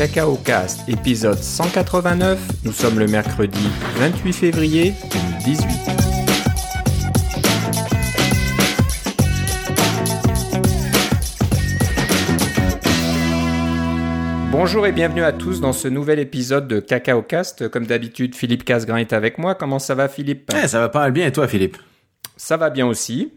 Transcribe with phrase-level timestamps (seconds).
[0.00, 2.64] Cacao Cast, épisode 189.
[2.64, 4.94] Nous sommes le mercredi 28 février
[5.44, 5.66] 2018.
[14.50, 17.68] Bonjour et bienvenue à tous dans ce nouvel épisode de Cacao Cast.
[17.68, 19.54] Comme d'habitude, Philippe Casgrain est avec moi.
[19.54, 20.50] Comment ça va, Philippe?
[20.64, 21.76] Eh, ça va pas mal bien, et toi, Philippe?
[22.38, 23.34] Ça va bien aussi.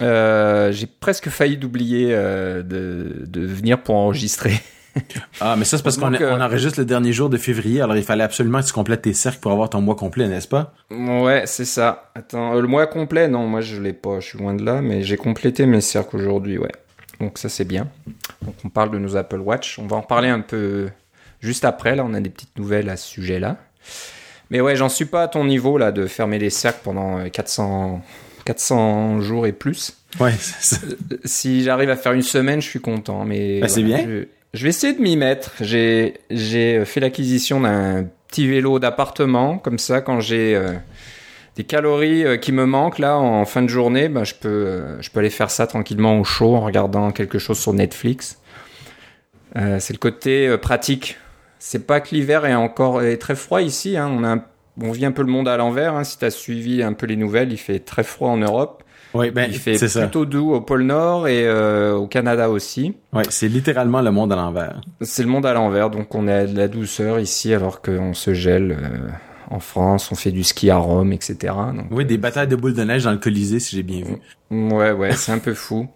[0.00, 4.54] Euh, J'ai presque failli d'oublier euh, de, de venir pour enregistrer.
[5.40, 7.96] Ah, mais ça, c'est parce qu'on a- euh, enregistre le dernier jour de février, alors
[7.96, 10.74] il fallait absolument que tu complètes tes cercles pour avoir ton mois complet, n'est-ce pas?
[10.90, 12.10] Ouais, c'est ça.
[12.14, 14.82] Attends, euh, le mois complet, non, moi je l'ai pas, je suis loin de là,
[14.82, 16.72] mais j'ai complété mes cercles aujourd'hui, ouais.
[17.20, 17.88] Donc ça c'est bien.
[18.42, 20.88] Donc on parle de nos Apple Watch, on va en parler un peu
[21.40, 23.56] juste après, là on a des petites nouvelles à ce sujet-là.
[24.50, 27.28] Mais ouais, j'en suis pas à ton niveau là de fermer les cercles pendant euh,
[27.28, 28.02] 400,
[28.44, 29.96] 400 jours et plus.
[30.20, 30.76] Ouais, ça.
[31.24, 33.24] Si j'arrive à faire une semaine, je suis content.
[33.24, 33.98] Mais Bah, c'est bien.
[34.04, 35.52] Je, je vais essayer de m'y mettre.
[35.60, 39.58] J'ai j'ai fait l'acquisition d'un petit vélo d'appartement.
[39.58, 40.74] Comme ça, quand j'ai euh,
[41.56, 45.00] des calories euh, qui me manquent là en fin de journée, ben, je peux euh,
[45.00, 48.40] je peux aller faire ça tranquillement au chaud en regardant quelque chose sur Netflix.
[49.56, 51.16] Euh, c'est le côté euh, pratique.
[51.58, 53.96] C'est pas que l'hiver est encore très froid ici.
[53.96, 54.10] Hein.
[54.12, 54.38] On a
[54.80, 55.94] on vit un peu le monde à l'envers.
[55.94, 56.04] Hein.
[56.04, 58.81] Si tu as suivi un peu les nouvelles, il fait très froid en Europe.
[59.14, 60.00] Ouais, ben, Il fait c'est ça.
[60.02, 62.94] plutôt doux au pôle Nord et euh, au Canada aussi.
[63.12, 64.80] Ouais, c'est littéralement le monde à l'envers.
[65.00, 68.32] C'est le monde à l'envers, donc on a de la douceur ici alors qu'on se
[68.34, 69.08] gèle euh,
[69.50, 71.36] en France, on fait du ski à Rome, etc.
[71.74, 74.16] Donc, Oui, des batailles de boules de neige dans le Colisée, si j'ai bien vu.
[74.50, 75.88] ouais, ouais, c'est un peu fou.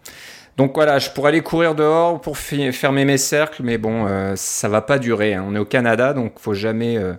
[0.59, 4.69] Donc voilà, je pourrais aller courir dehors pour fermer mes cercles, mais bon, euh, ça
[4.69, 5.35] va pas durer.
[5.35, 5.45] hein.
[5.49, 7.13] On est au Canada, donc faut jamais euh,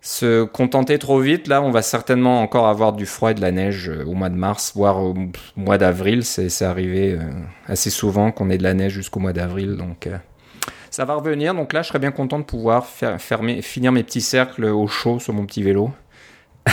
[0.00, 1.48] se contenter trop vite.
[1.48, 4.28] Là, on va certainement encore avoir du froid et de la neige euh, au mois
[4.28, 5.14] de mars, voire au
[5.56, 6.24] mois d'avril.
[6.24, 7.30] C'est arrivé euh,
[7.66, 10.16] assez souvent qu'on ait de la neige jusqu'au mois d'avril, donc euh,
[10.90, 11.54] ça va revenir.
[11.54, 15.18] Donc là, je serais bien content de pouvoir fermer, finir mes petits cercles au chaud
[15.18, 15.90] sur mon petit vélo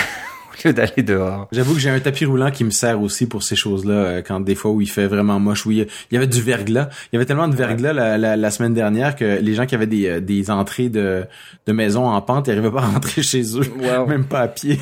[0.63, 1.47] au lieu d'aller dehors.
[1.51, 4.39] J'avoue que j'ai un tapis roulant qui me sert aussi pour ces choses-là, euh, quand
[4.39, 6.89] des fois où il fait vraiment moche, où il y, avait du verglas.
[7.11, 9.75] Il y avait tellement de verglas la, la, la semaine dernière que les gens qui
[9.75, 11.25] avaient des, euh, des entrées de,
[11.65, 14.05] de maison en pente, ils n'arrivaient pas à rentrer chez eux, Wow.
[14.07, 14.79] même pas à pied.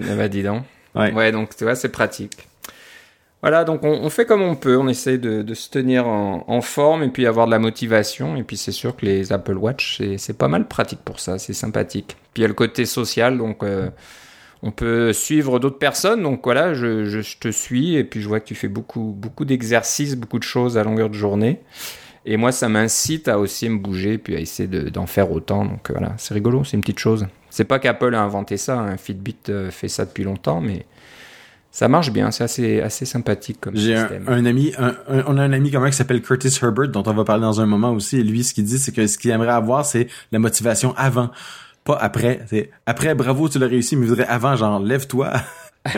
[0.00, 0.62] Ah bah dis donc.
[0.94, 1.12] Ouais.
[1.12, 2.48] Ouais, donc tu vois, c'est pratique.
[3.42, 6.44] Voilà, donc on, on fait comme on peut, on essaie de, de se tenir en,
[6.48, 8.34] en forme et puis avoir de la motivation.
[8.36, 11.38] Et puis c'est sûr que les Apple Watch, c'est- c'est pas mal pratique pour ça,
[11.38, 12.16] c'est sympathique.
[12.32, 13.88] Puis il y a le côté social, donc euh,
[14.66, 16.22] on peut suivre d'autres personnes.
[16.22, 19.14] Donc voilà, je, je, je te suis et puis je vois que tu fais beaucoup,
[19.16, 21.60] beaucoup d'exercices, beaucoup de choses à longueur de journée.
[22.28, 25.64] Et moi, ça m'incite à aussi me bouger puis à essayer de- d'en faire autant.
[25.64, 27.26] Donc voilà, c'est rigolo, c'est une petite chose.
[27.50, 28.96] C'est pas qu'Apple a inventé ça, hein.
[28.96, 30.84] Fitbit euh, fait ça depuis longtemps, mais
[31.70, 34.24] ça marche bien, c'est assez, assez sympathique comme J'ai un, système.
[34.28, 37.12] un ami, un- un- on a un ami commun qui s'appelle Curtis Herbert, dont on
[37.14, 38.18] va parler dans un moment aussi.
[38.18, 41.30] Et lui, ce qu'il dit, c'est que ce qu'il aimerait avoir, c'est la motivation avant,
[41.86, 42.40] pas après.
[42.48, 45.32] C'est après, bravo, tu l'as réussi, mais il voudrait avant, genre, lève-toi.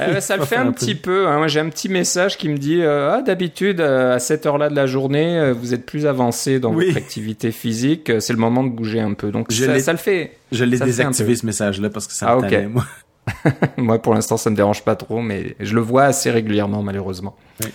[0.00, 1.28] Euh, ça le fait un petit peu.
[1.28, 1.36] hein.
[1.38, 4.68] Moi, j'ai un petit message qui me dit euh, Ah, d'habitude, euh, à cette heure-là
[4.70, 6.86] de la journée, euh, vous êtes plus avancé dans Oui.
[6.86, 8.10] votre activité physique.
[8.18, 9.30] C'est le moment de bouger un peu.
[9.30, 10.38] Donc, Je ça, ça le fait.
[10.52, 12.48] Je l'ai désactivé ce message-là parce que ça Ah, me ok.
[12.50, 12.84] tannait, moi.
[13.76, 17.36] Moi, pour l'instant, ça me dérange pas trop, mais je le vois assez régulièrement, malheureusement.
[17.62, 17.68] Oui.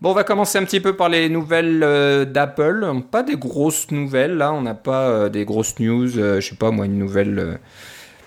[0.00, 2.86] Bon, on va commencer un petit peu par les nouvelles euh, d'Apple.
[3.10, 4.52] Pas des grosses nouvelles, là.
[4.52, 6.18] On n'a pas euh, des grosses news.
[6.18, 7.58] euh, je sais pas, moi, une nouvelle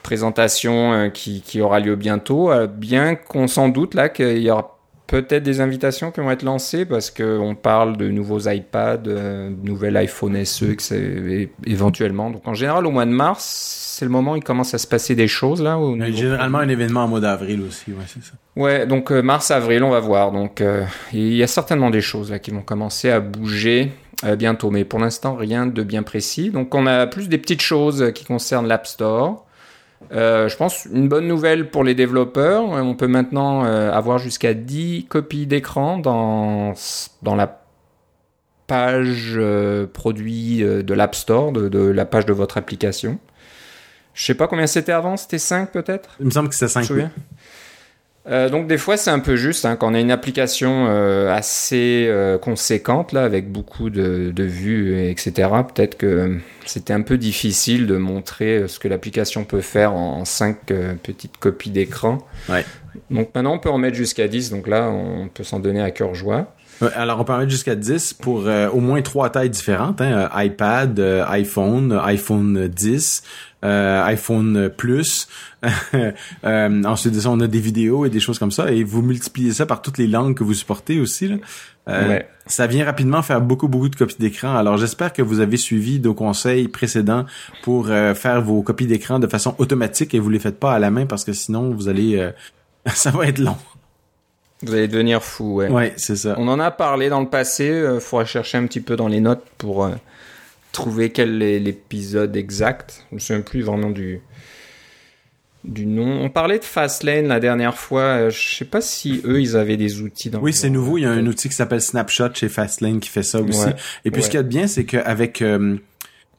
[0.04, 2.52] présentation qui, qui aura lieu bientôt.
[2.68, 4.81] Bien qu'on s'en doute, là, qu'il y aura
[5.12, 9.68] peut-être des invitations qui vont être lancées parce qu'on parle de nouveaux iPads, euh, de
[9.68, 10.76] nouvelles iPhone SE,
[11.66, 12.32] éventuellement.
[12.32, 13.44] Donc, en général, au mois de mars,
[13.98, 15.78] c'est le moment où il commence à se passer des choses, là.
[15.78, 18.34] au niveau Généralement, un événement en mois d'avril aussi, ouais, c'est ça.
[18.56, 20.32] Ouais, donc euh, mars-avril, on va voir.
[20.32, 20.84] Donc euh,
[21.14, 23.92] il y a certainement des choses là qui vont commencer à bouger
[24.24, 26.50] euh, bientôt, mais pour l'instant rien de bien précis.
[26.50, 29.46] Donc on a plus des petites choses euh, qui concernent l'App Store.
[30.12, 32.74] Euh, je pense une bonne nouvelle pour les développeurs.
[32.74, 36.74] Euh, On peut maintenant euh, avoir jusqu'à 10 copies d'écran dans,
[37.22, 37.62] dans la
[38.68, 43.20] page euh, produit de l'App Store, de, de la page de votre application.
[44.14, 46.16] Je sais pas combien c'était avant, c'était 5 peut-être?
[46.20, 47.12] Il me semble que c'est tu 5 te souviens
[48.28, 51.34] Euh, donc des fois c'est un peu juste hein, quand on a une application euh,
[51.34, 55.50] assez euh, conséquente là avec beaucoup de, de vues et etc.
[55.74, 56.38] Peut-être que
[56.68, 60.58] c'était un peu difficile de montrer euh, ce que l'application peut faire en 5
[61.02, 62.20] petites copies d'écran.
[62.48, 62.64] Ouais.
[63.10, 65.90] Donc maintenant on peut en mettre jusqu'à 10 donc là on peut s'en donner à
[65.90, 66.54] cœur joie.
[66.96, 70.02] Alors, on peut en mettre jusqu'à 10 pour euh, au moins trois tailles différentes.
[70.02, 73.24] Hein, euh, iPad, euh, iPhone, euh, iPhone 10,
[73.64, 75.28] euh, iPhone Plus.
[76.44, 78.72] euh, ensuite de ça, on a des vidéos et des choses comme ça.
[78.72, 81.28] Et vous multipliez ça par toutes les langues que vous supportez aussi.
[81.28, 81.36] Là.
[81.90, 82.28] Euh, Ouais.
[82.48, 84.56] Ça vient rapidement faire beaucoup, beaucoup de copies d'écran.
[84.56, 87.26] Alors j'espère que vous avez suivi nos conseils précédents
[87.64, 90.80] pour euh, faire vos copies d'écran de façon automatique et vous les faites pas à
[90.80, 92.18] la main parce que sinon vous allez...
[92.18, 92.32] euh,
[92.94, 93.58] ça va être long.
[94.64, 95.70] Vous allez devenir fou, ouais.
[95.70, 96.36] Ouais, c'est ça.
[96.38, 99.20] On en a parlé dans le passé, euh, faudra chercher un petit peu dans les
[99.20, 99.92] notes pour euh,
[100.72, 103.06] trouver quel est l'épisode exact.
[103.10, 104.22] Je me souviens plus vraiment du
[105.64, 106.24] du nom.
[106.24, 108.02] On parlait de Fastlane la dernière fois.
[108.02, 110.98] euh, je sais pas si eux ils avaient des outils dans Oui, c'est nouveau.
[110.98, 113.66] Il y a un outil qui s'appelle Snapshot chez Fastlane qui fait ça aussi.
[113.66, 113.76] Ouais.
[114.06, 115.78] Et puis ce qu'il y a de bien, c'est qu'avec euh,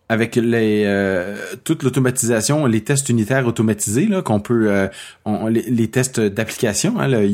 [0.09, 4.89] avec les euh, toute l'automatisation, les tests unitaires automatisés là qu'on peut euh,
[5.49, 7.27] les, tests d'application, hein, le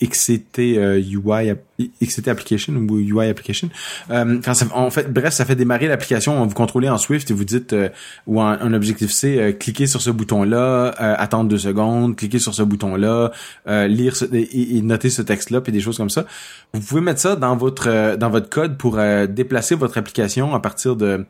[0.00, 0.58] XCT
[0.98, 1.54] UI
[2.02, 3.68] XCT application ou UI application.
[4.10, 6.44] Euh, quand ça, en fait, bref, ça fait démarrer l'application.
[6.46, 7.88] Vous contrôlez en Swift et vous dites euh,
[8.26, 12.38] ou en, en Objective C, euh, cliquez sur ce bouton-là, euh, attendre deux secondes, cliquez
[12.38, 13.30] sur ce bouton-là,
[13.68, 16.26] euh, lire ce, et, et noter ce texte-là, puis des choses comme ça.
[16.72, 20.96] Vous pouvez mettre ça dans votre dans votre code pour déplacer votre application à partir
[20.96, 21.24] de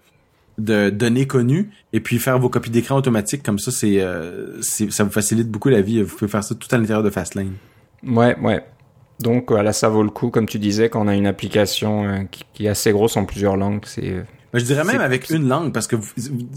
[0.59, 5.05] de données connues et puis faire vos copies d'écran automatiques comme ça c'est euh, ça
[5.05, 7.53] vous facilite beaucoup la vie vous pouvez faire ça tout à l'intérieur de Fastlane
[8.07, 8.65] Ouais, ouais.
[9.21, 12.19] Donc voilà, ça vaut le coup, comme tu disais, quand on a une application euh,
[12.31, 14.23] qui, qui est assez grosse en plusieurs langues, c'est euh,
[14.53, 16.13] Mais je dirais même avec une langue parce que vous-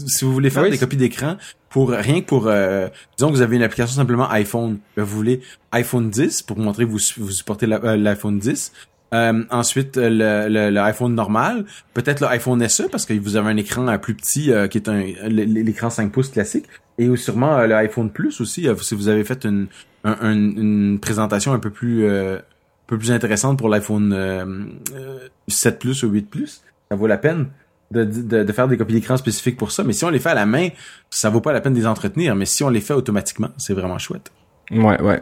[0.06, 1.36] si vous voulez faire Oui, des copies d'écran
[1.70, 5.16] pour rien que pour euh, disons que vous avez une application simplement iPhone ben, vous
[5.16, 5.40] voulez
[5.72, 8.72] iPhone 10 pour montrer que vous, vous supportez euh, l'iPhone 10
[9.12, 11.64] Euh, ensuite euh, le, le, le iPhone normal
[11.94, 14.88] peut-être l'iPhone SE parce que vous avez un écran euh, plus petit euh, qui est
[14.88, 16.66] un l'écran 5 pouces classique
[16.96, 19.66] et sûrement euh, l'iPhone Plus aussi euh, si vous avez fait une
[20.04, 22.38] un- un- une présentation un peu plus un
[22.86, 24.44] peu plus intéressante pour l'iPhone euh,
[24.94, 25.18] euh,
[25.48, 27.48] 7 Plus ou 8 Plus ça vaut la peine
[27.90, 29.82] de, de, de faire des copies d'écran spécifiques pour ça.
[29.82, 30.68] Mais si on les fait à la main,
[31.10, 32.36] ça vaut pas la peine de les entretenir.
[32.36, 34.30] Mais si on les fait automatiquement, c'est vraiment chouette.
[34.70, 35.20] Ouais, ouais.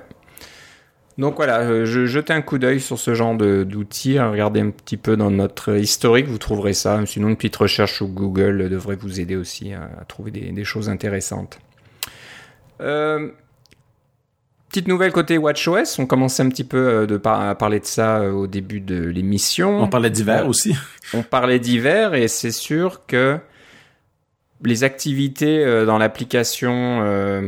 [1.18, 4.96] Donc voilà, euh, je jetais un coup d'œil sur ce genre d'outils, regardez un petit
[4.96, 7.04] peu dans notre historique, vous trouverez ça.
[7.06, 10.64] Sinon, une petite recherche sur Google devrait vous aider aussi à, à trouver des, des
[10.64, 11.58] choses intéressantes.
[12.80, 13.30] Euh,
[14.68, 17.84] petite nouvelle côté WatchOS, on commençait un petit peu euh, de par- à parler de
[17.86, 19.82] ça au début de l'émission.
[19.82, 20.76] On parlait d'hiver aussi.
[21.14, 23.38] On parlait d'hiver et c'est sûr que
[24.64, 27.42] les activités euh, dans l'application, euh,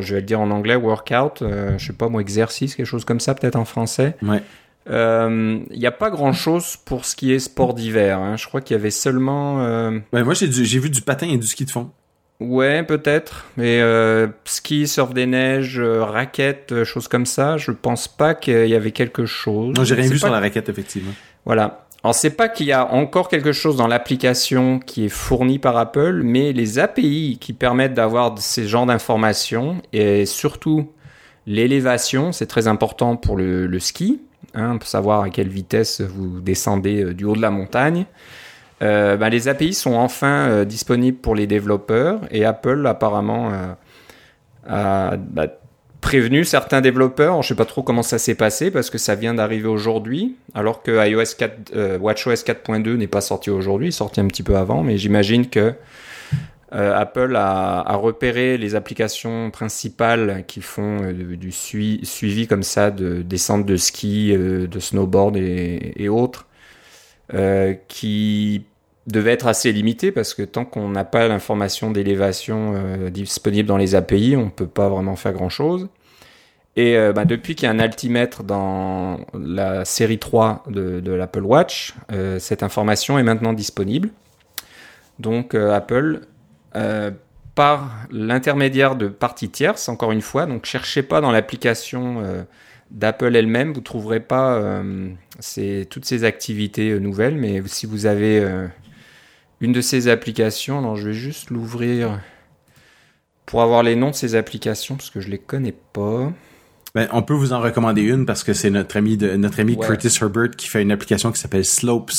[0.00, 3.04] je vais le dire en anglais, workout, euh, je sais pas moi, exercice, quelque chose
[3.04, 4.16] comme ça peut-être en français.
[4.22, 4.42] Ouais.
[4.88, 8.18] Euh, Il n'y a pas grand-chose pour ce qui est sport d'hiver.
[8.18, 8.36] hein.
[8.36, 9.60] Je crois qu'il y avait seulement...
[9.64, 11.90] euh, moi, j'ai vu du patin et du ski de fond.
[12.38, 13.46] Ouais, peut-être.
[13.56, 18.34] Mais euh, ski, surf des neiges, euh, raquettes, euh, choses comme ça, je pense pas
[18.34, 19.74] qu'il y avait quelque chose.
[19.74, 21.12] Non, j'ai rien C'est vu sur la raquette, effectivement.
[21.46, 21.85] Voilà.
[22.06, 25.76] Alors c'est pas qu'il y a encore quelque chose dans l'application qui est fourni par
[25.76, 30.92] Apple, mais les API qui permettent d'avoir ces genres d'informations et surtout
[31.48, 34.20] l'élévation, c'est très important pour le, ski,
[34.54, 38.06] hein, pour savoir à quelle vitesse vous descendez euh, du haut de la montagne.
[38.82, 43.50] Euh, ben, les API sont enfin euh, disponibles pour les développeurs et Apple apparemment
[44.64, 45.48] a bah,
[46.06, 47.42] prévenu certains développeurs.
[47.42, 50.84] Je sais pas trop comment ça s'est passé parce que ça vient d'arriver aujourd'hui, alors
[50.84, 54.84] que iOS 4, euh, WatchOS 4.2 n'est pas sorti aujourd'hui, sorti un petit peu avant,
[54.84, 55.74] mais j'imagine que
[56.72, 62.62] euh, Apple a, repéré les applications principales qui font euh, du, du sui- suivi comme
[62.62, 66.46] ça de descente de ski, de snowboard et, et autres,
[67.88, 68.62] qui
[69.06, 73.76] devait être assez limité parce que tant qu'on n'a pas l'information d'élévation euh, disponible dans
[73.76, 75.88] les API, on peut pas vraiment faire grand chose.
[76.74, 81.44] Et euh, bah, depuis qu'il y a un altimètre dans la série 3 de, l'Apple
[81.44, 84.10] Watch, euh, cette information est maintenant disponible.
[85.18, 86.20] Donc Apple,
[87.54, 92.44] par l'intermédiaire de parties tierces, encore une fois, donc cherchez pas dans l'application
[92.90, 94.82] d'Apple elle-même, vous trouverez pas
[95.88, 98.46] toutes ces activités nouvelles, mais si vous avez
[99.60, 102.20] une de ces applications, alors je vais juste l'ouvrir
[103.46, 106.32] pour avoir les noms de ces applications parce que je les connais pas.
[106.94, 109.74] Ben, on peut vous en recommander une parce que c'est notre ami de, notre ami
[109.76, 109.86] Ouais.
[109.86, 112.10] Curtis Herbert qui fait une application qui s'appelle Slopes.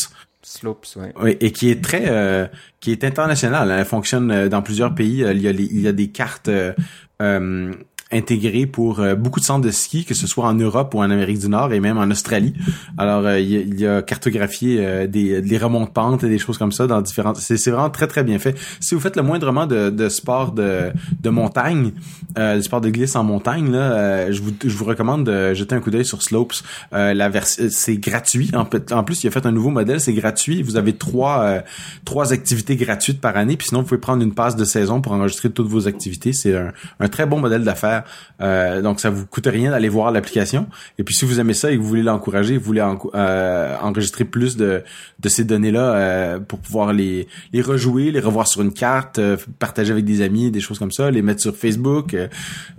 [0.43, 1.13] Slopes, ouais.
[1.21, 2.47] Oui, et qui est très, euh,
[2.79, 3.71] qui est internationale.
[3.77, 5.23] Elle fonctionne euh, dans plusieurs pays.
[5.23, 6.73] Euh, Il y a, les- il y a des cartes euh,
[7.21, 7.73] euh,
[8.11, 11.39] intégré pour beaucoup de centres de ski, que ce soit en Europe ou en Amérique
[11.39, 12.53] du Nord et même en Australie.
[12.97, 17.01] Alors, il, y a, cartographié des, des remontes pentes et des choses comme ça dans
[17.01, 17.37] différentes...
[17.37, 18.57] C'est vraiment très, très bien fait.
[18.79, 21.91] Si vous faites le moindrement de, de sport de, de montagne,
[22.35, 25.79] le sport de glisse en montagne, là, je, vous, je vous recommande de jeter un
[25.79, 26.53] coup d'œil sur Slopes.
[26.91, 28.51] la c'est gratuit.
[28.53, 30.61] En, en, plus, il a fait un nouveau modèle, c'est gratuit.
[30.63, 31.61] Vous avez trois,
[32.05, 35.11] trois activités gratuites par année, puis sinon, vous pouvez prendre une passe de saison pour
[35.13, 36.33] enregistrer toutes vos activités.
[36.33, 37.96] C'est un, très bon modèle d'affaires.
[38.41, 40.67] Euh, donc, ça vous coûte rien d'aller voir l'application.
[40.97, 42.85] Et puis, si vous aimez ça et que vous voulez l'encourager, vous voulez
[43.15, 44.83] euh, enregistrer plus de,
[45.19, 49.19] de ces données-là euh, pour pouvoir les, les rejouer, les revoir sur une carte,
[49.59, 52.15] partager avec des amis, des choses comme ça, les mettre sur Facebook,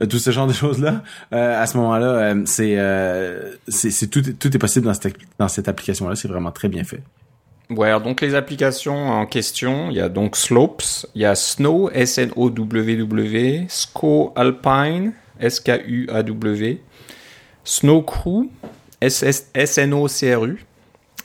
[0.09, 1.03] tout ce genre de choses-là.
[1.33, 2.79] à ce moment-là, c'est
[3.69, 6.17] c'est tout, tout est possible dans cette, dans cette application-là.
[6.17, 7.03] C'est vraiment très bien fait.
[7.71, 10.83] Ouais, donc les applications en question, il y a donc Slopes,
[11.15, 16.81] il y a Snow, S-N-O-W-W, SCO Alpine, S-K-U-A-W,
[17.65, 18.49] Snow Crew,
[19.03, 20.65] S-N-O-C-R-U,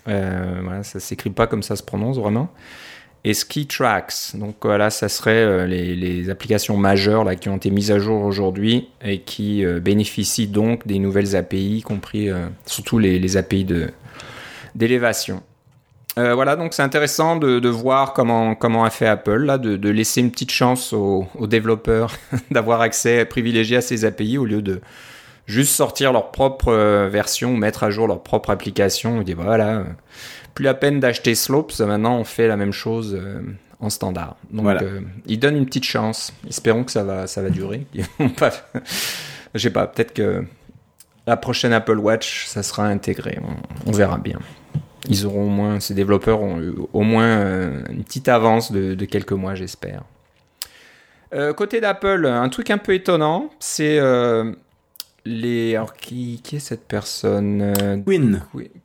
[0.10, 2.50] euh, voilà, ça s'écrit pas comme ça se prononce vraiment,
[3.24, 4.36] et Ski Tracks.
[4.36, 8.22] Donc voilà, ça serait euh, les, applications majeures là, qui ont été mises à jour
[8.24, 13.38] aujourd'hui et qui euh, bénéficient donc des nouvelles API, y compris euh, surtout les, les
[13.38, 13.90] API de
[14.76, 15.44] d'élévation.
[16.18, 19.78] Euh, voilà, donc c'est intéressant de, de, voir comment comment a fait Apple là, de,
[19.78, 22.12] de laisser une petite chance aux, aux développeurs
[22.52, 24.80] d'avoir accès privilégié à ces API au lieu de
[25.48, 29.18] juste sortir leur propre euh, version, mettre à jour leur propre application.
[29.18, 29.84] On dit voilà, euh,
[30.54, 33.20] plus la peine d'acheter Slopes, maintenant on fait la même chose
[33.80, 34.36] en standard.
[34.52, 34.84] Donc voilà.
[35.26, 36.32] ils donnent une petite chance.
[36.48, 37.88] Espérons que ça va ça va durer.
[39.56, 40.46] Je sais pas, peut-être que
[41.26, 43.40] la prochaine Apple Watch ça sera intégré.
[43.42, 44.38] on, on verra bien
[45.10, 49.06] ils auront au moins, ces développeurs ont eu au moins euh, une petite avance de,
[49.06, 50.04] quelques mois, j'espère.
[51.34, 54.52] Euh, côté d'Apple, un truc un peu étonnant, c'est euh,
[55.26, 55.76] les.
[55.76, 57.74] Alors, qui, qui est cette personne
[58.06, 58.44] Quinn.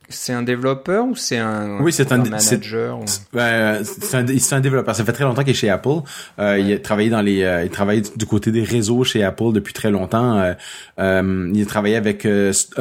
[0.09, 4.95] C'est un développeur ou c'est un, oui, c'est un, manager c'est un, un, développeur.
[4.95, 6.01] Ça fait très longtemps qu'il est chez Apple.
[6.39, 9.91] Il a travaillé dans les, il travaille du côté des réseaux chez Apple depuis très
[9.91, 10.55] longtemps.
[10.97, 12.27] il a travaillé avec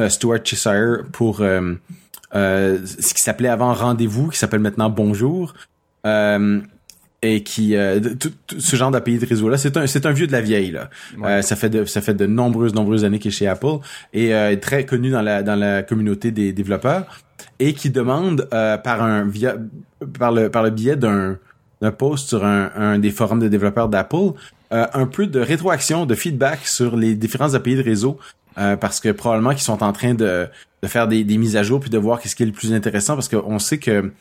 [0.09, 1.43] Stuart Cheshire pour
[2.35, 5.55] euh, ce qui s'appelait avant Rendez-vous, qui s'appelle maintenant Bonjour.
[6.07, 6.61] Euh,
[7.23, 10.29] et qui euh, tout, ce genre d'API de réseau là c'est un c'est un vieux
[10.29, 10.89] de la vieille là
[11.25, 13.79] euh, ça fait de ça fait de nombreuses nombreuses années qu'il est chez Apple
[14.13, 17.07] et euh, est très connu dans la dans la communauté des développeurs
[17.59, 19.57] et qui demande par un via
[20.17, 21.39] par le par le biais d'un
[21.81, 24.35] d'un post sur un, un des forums de développeurs d'Apple
[24.71, 28.19] un peu de rétroaction de feedback sur les différents API de réseau
[28.81, 30.49] parce que probablement qu'ils sont en train de
[30.83, 32.73] de faire des, des, mises à jour puis de voir qu'est-ce qui est le plus
[32.73, 34.13] intéressant parce qu'on sait que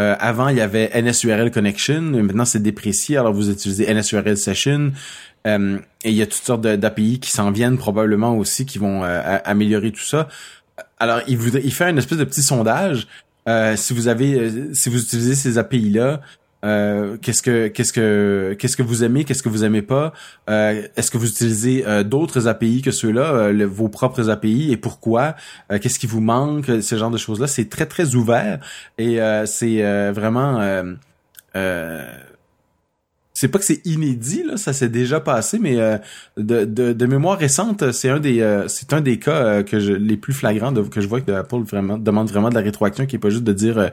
[0.00, 4.92] euh, avant il y avait NSURL Connection, maintenant c'est déprécié, alors vous utilisez NSURL Session.
[5.46, 9.02] Euh, et il y a toutes sortes d'API qui s'en viennent probablement aussi qui vont
[9.04, 10.28] euh, améliorer tout ça.
[11.00, 13.08] Alors il, voudrait, il fait une espèce de petit sondage.
[13.76, 16.20] si vous avez, si vous utilisez ces API là,
[16.64, 20.12] euh, qu'est-ce que qu'est-ce que qu'est-ce que vous aimez, qu'est-ce que vous aimez pas?
[20.50, 25.36] Euh, Est-ce que vous utilisez euh, d'autres API que ceux-là, vos propres API et pourquoi?
[25.68, 26.66] Qu'est-ce qui vous manque?
[26.66, 28.58] Ce genre de choses-là, c'est très très ouvert
[28.98, 30.58] et c'est vraiment
[33.38, 35.96] c'est pas que c'est inédit là, ça s'est déjà passé, mais euh,
[36.36, 39.78] de, de, de, mémoire récente, c'est un des euh, c'est un des cas euh, que
[39.78, 42.62] je les plus flagrants de, que je vois que Apple vraiment demande vraiment de la
[42.62, 43.92] rétroaction, qui est pas juste de dire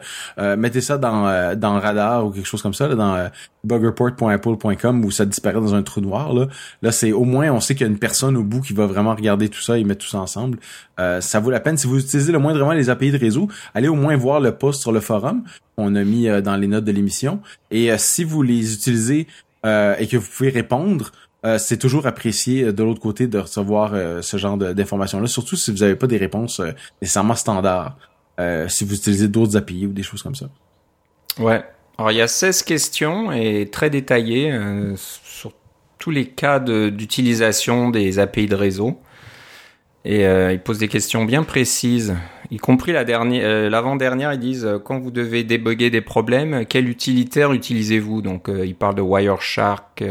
[0.58, 3.30] mettez ça dans dans radar ou quelque chose comme ça, là, dans
[3.64, 6.48] buggerport.apple.com où ça disparaît dans un trou noir là.
[6.82, 8.88] Là, c'est au moins on sait qu'il y a une personne au bout qui va
[8.88, 10.58] vraiment regarder tout ça et mettre tout ça ensemble.
[10.98, 13.96] ça vaut la peine si vous utilisez le moindrement les API de réseau, allez au
[13.96, 15.44] moins voir le post sur le forum
[15.78, 17.42] on a mis euh, dans les notes de l'émission.
[17.72, 19.28] Et euh, si vous les utilisez
[19.66, 21.12] euh, et que vous pouvez répondre,
[21.60, 25.96] c'est toujours apprécié de l'autre côté de recevoir ce genre d'informations-là, surtout si vous n'avez
[25.96, 26.60] pas des réponses
[27.04, 27.96] nécessairement standards,
[28.68, 30.48] si vous utilisez d'autres API ou des choses comme ça.
[31.38, 31.64] Ouais.
[32.00, 34.60] Alors il y a 16 questions et très détaillées
[34.96, 35.54] sur
[36.00, 39.00] tous les cas d'utilisation des API de réseau.
[40.06, 42.16] Et euh, ils posent des questions bien précises,
[42.52, 44.34] y compris la dernière, euh, l'avant-dernière.
[44.34, 48.22] Ils disent euh, quand vous devez débugger des problèmes, quel utilitaire utilisez-vous?
[48.22, 50.04] Donc euh, ils parlent de Wireshark,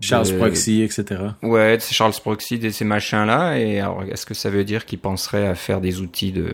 [0.00, 1.20] Charles Proxy, etc.
[1.42, 3.58] Ouais, c'est Charles Proxy et ces machins-là.
[3.58, 6.50] Et alors, est-ce que ça veut dire qu'ils penseraient à faire des outils de,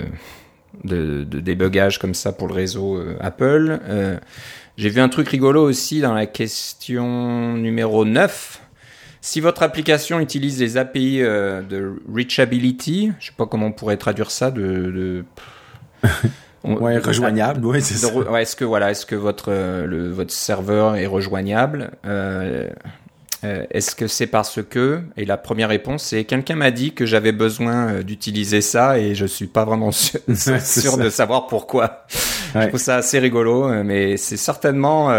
[0.85, 3.81] de, de débugage comme ça pour le réseau Apple?
[4.77, 8.63] J'ai vu un truc rigolo aussi dans la question numéro 9
[9.21, 13.99] si votre application utilise les API euh, de reachability, je sais pas comment on pourrait
[13.99, 15.25] traduire ça, de, de...
[16.65, 18.09] ouais, rejoignable, ouais, c'est ça.
[18.39, 22.69] est-ce que voilà, est-ce que votre euh, le, votre serveur est rejoignable euh,
[23.43, 27.07] euh, est-ce que c'est parce que Et la première réponse, c'est quelqu'un m'a dit que
[27.07, 30.21] j'avais besoin d'utiliser ça et je suis pas vraiment sûr,
[30.61, 32.05] sûr de savoir pourquoi.
[32.55, 35.11] Je trouve ça assez rigolo, mais c'est certainement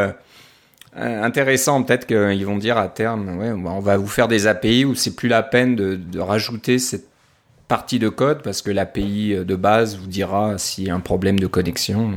[0.95, 1.83] intéressant.
[1.83, 5.15] Peut-être qu'ils vont dire à terme, ouais, on va vous faire des API où c'est
[5.15, 7.07] plus la peine de, de rajouter cette
[7.67, 11.39] partie de code parce que l'API de base vous dira s'il y a un problème
[11.39, 12.12] de connexion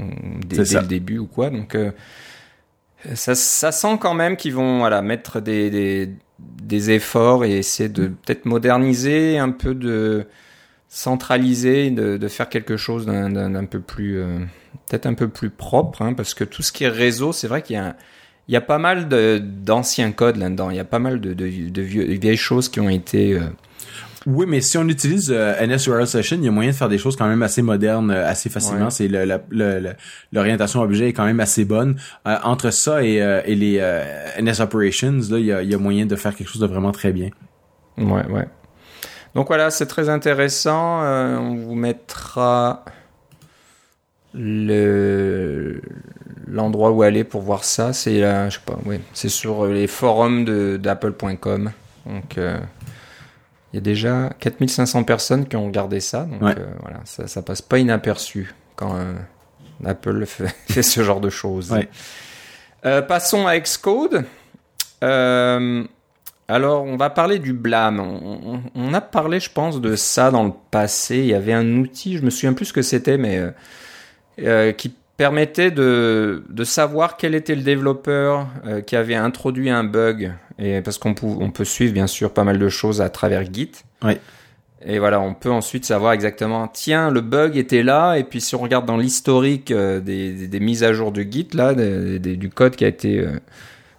[0.45, 1.51] dès, dès le début ou quoi.
[1.51, 1.77] Donc
[3.15, 7.89] ça, ça sent quand même qu'ils vont voilà, mettre des, des, des, efforts et essayer
[7.89, 10.27] de peut-être moderniser, un peu de
[10.89, 14.39] centraliser, de, de faire quelque chose d'un peu plus, euh,
[14.89, 17.63] peut-être un peu plus propre, hein, parce que tout ce qui est réseau, c'est vrai
[17.63, 17.97] qu'il y a
[18.49, 20.71] il y a pas mal d'anciens codes là-dedans.
[20.71, 23.41] Il y a pas mal de, de, de, vieux, vieilles choses qui ont été euh,
[24.27, 26.97] oui, mais si on utilise euh, NSURL Session, il y a moyen de faire des
[26.97, 28.89] choses quand même assez modernes, euh, assez facilement.
[28.89, 29.09] C'est
[30.33, 31.97] l'orientation objet est quand même assez bonne.
[32.27, 33.79] Euh, entre ça et, et les
[34.41, 36.93] NS Operations, là, il y a, y a moyen de faire quelque chose de vraiment
[36.93, 37.31] très bien.
[37.99, 38.49] Ouais, ouais.
[39.35, 41.03] Donc voilà, c'est très intéressant.
[41.03, 42.85] on vous mettra
[44.35, 45.81] le
[46.47, 47.93] l'endroit où aller pour voir ça.
[47.93, 50.45] C'est je sais pas, oui, c'est sur les forums
[50.79, 51.73] d'apple.com.
[52.07, 52.39] Donc
[53.75, 57.43] il y a déjà 4500 personnes qui ont regardé ça, donc euh, voilà, ça, ça,
[57.43, 59.15] passe pas inaperçu quand euh,
[59.85, 61.77] Apple fait, ce genre de choses.
[62.87, 64.27] Euh, passons à Xcode.
[65.03, 67.99] alors, on va parler du blâme.
[68.77, 71.17] On, a parlé, je pense, de ça dans le passé.
[71.17, 73.43] Il y avait un outil, je me souviens plus ce que c'était, mais
[74.37, 78.49] qui permettait de, de, savoir quel était le développeur
[78.87, 80.33] qui avait introduit un bug.
[80.59, 83.45] Et parce qu'on peut, on peut suivre bien sûr pas mal de choses à travers
[83.53, 83.71] Git.
[84.87, 88.55] Et voilà, on peut ensuite savoir exactement, tiens, le bug était là, et puis si
[88.55, 92.77] on regarde dans l'historique euh, des, des, mises à jour de Git, là, du code
[92.77, 93.41] qui a été euh,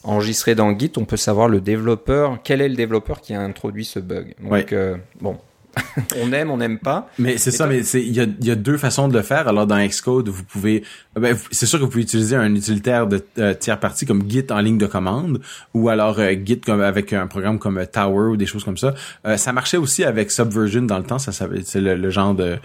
[0.04, 3.86] enregistré dans Git, on peut savoir le développeur, quel est le développeur qui a introduit
[3.86, 4.36] ce bug.
[4.40, 5.40] Donc, euh, bon,
[6.22, 7.10] on aime, on n'aime pas.
[7.20, 9.48] Mais c'est ça, mais c'est il y a, y a, deux façons de le faire.
[9.48, 10.84] Alors dans Xcode, vous pouvez,
[11.16, 14.48] ben, c'est sûr que vous pouvez utiliser un utilitaire de euh, tiers partie comme Git
[14.52, 15.42] en ligne de commande,
[15.74, 18.78] ou alors euh, Git comme avec un programme comme euh, Tower ou des choses comme
[18.78, 18.94] ça.
[19.38, 21.20] ça marchait aussi avec Subversion dans le temps.
[21.20, 22.58] Ça, ça c'est le, genre de,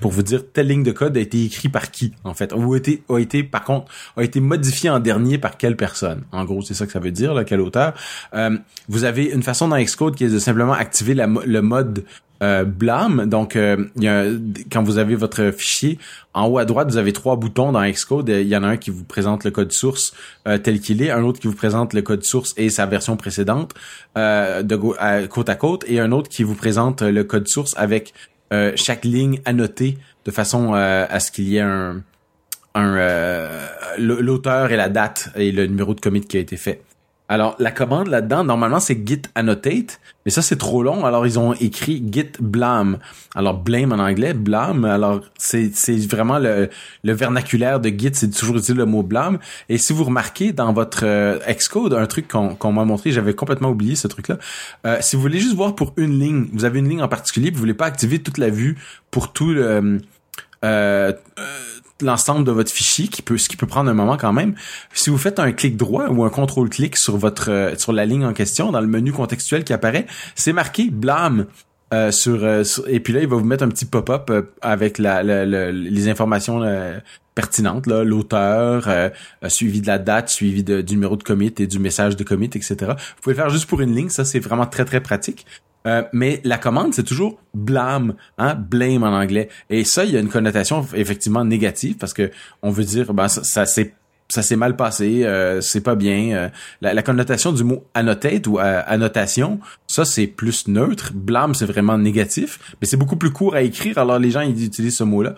[0.00, 2.74] pour vous dire telle ligne de code a été écrit par qui en fait, ou
[2.74, 6.22] a été, a été par contre a été modifié en dernier par quelle personne.
[6.32, 7.94] En gros, c'est ça que ça veut dire, là, quel auteur.
[8.88, 12.04] vous avez une façon dans Xcode qui est de simplement activer le mode
[12.42, 13.26] euh, blâme.
[13.26, 14.24] Donc, euh, y a,
[14.70, 15.98] quand vous avez votre fichier,
[16.34, 18.28] en haut à droite, vous avez trois boutons dans Xcode.
[18.28, 20.12] Il y en a un qui vous présente le code source
[20.48, 23.16] euh, tel qu'il est, un autre qui vous présente le code source et sa version
[23.16, 23.72] précédente
[24.16, 28.12] de côte à côte, et un autre qui vous présente le code source avec
[28.76, 32.02] chaque ligne annotée de façon à ce qu'il y ait un,
[32.74, 32.96] un
[33.98, 36.82] l'auteur et la date et le numéro de commit qui a été fait.
[37.26, 41.06] Alors, la commande là-dedans, normalement, c'est git annotate, mais ça, c'est trop long.
[41.06, 42.98] Alors, ils ont écrit git blame.
[43.34, 44.84] Alors, blame en anglais, blame.
[44.84, 45.70] Alors, c'est,
[46.06, 46.68] vraiment le,
[47.02, 49.38] le vernaculaire de git, c'est toujours utile le mot blame.
[49.70, 53.34] Et si vous remarquez dans votre euh, Xcode, un truc qu'on, qu'on m'a montré, j'avais
[53.34, 54.36] complètement oublié ce truc-là.
[54.86, 57.50] Euh, si vous voulez juste voir pour une ligne, vous avez une ligne en particulier,
[57.50, 58.76] vous voulez pas activer toute la vue
[59.10, 59.64] pour tout le...
[60.64, 64.32] Euh, euh l'ensemble de votre fichier, qui peut, ce qui peut prendre un moment quand
[64.32, 64.54] même.
[64.92, 68.24] Si vous faites un clic droit ou un contrôle-clic sur votre euh, sur la ligne
[68.24, 71.46] en question, dans le menu contextuel qui apparaît, c'est marqué blâme.
[71.92, 75.22] Euh, sur, euh, et puis là il va vous mettre un petit pop-up avec la,
[75.22, 76.62] les informations
[77.34, 78.88] pertinentes là l'auteur
[79.48, 82.46] suivi de la date suivi de, du numéro de commit et du message de commit
[82.46, 85.44] etc vous pouvez le faire juste pour une ligne ça c'est vraiment très très pratique
[85.86, 89.48] euh, mais la commande, c'est toujours blâme, hein, blame en anglais.
[89.68, 92.30] Et ça, il y a une connotation effectivement négative parce que
[92.62, 93.94] on veut dire, ben ça, ça s'est
[94.30, 96.34] ça s'est mal passé, euh, c'est pas bien.
[96.34, 96.48] Euh,
[96.80, 101.12] la, connotation du mot annotate ou annotation, ça c'est plus neutre.
[101.14, 103.98] Blâme, c'est vraiment négatif, mais c'est beaucoup plus court à écrire.
[103.98, 105.34] Alors les gens ils utilisent ce mot-là.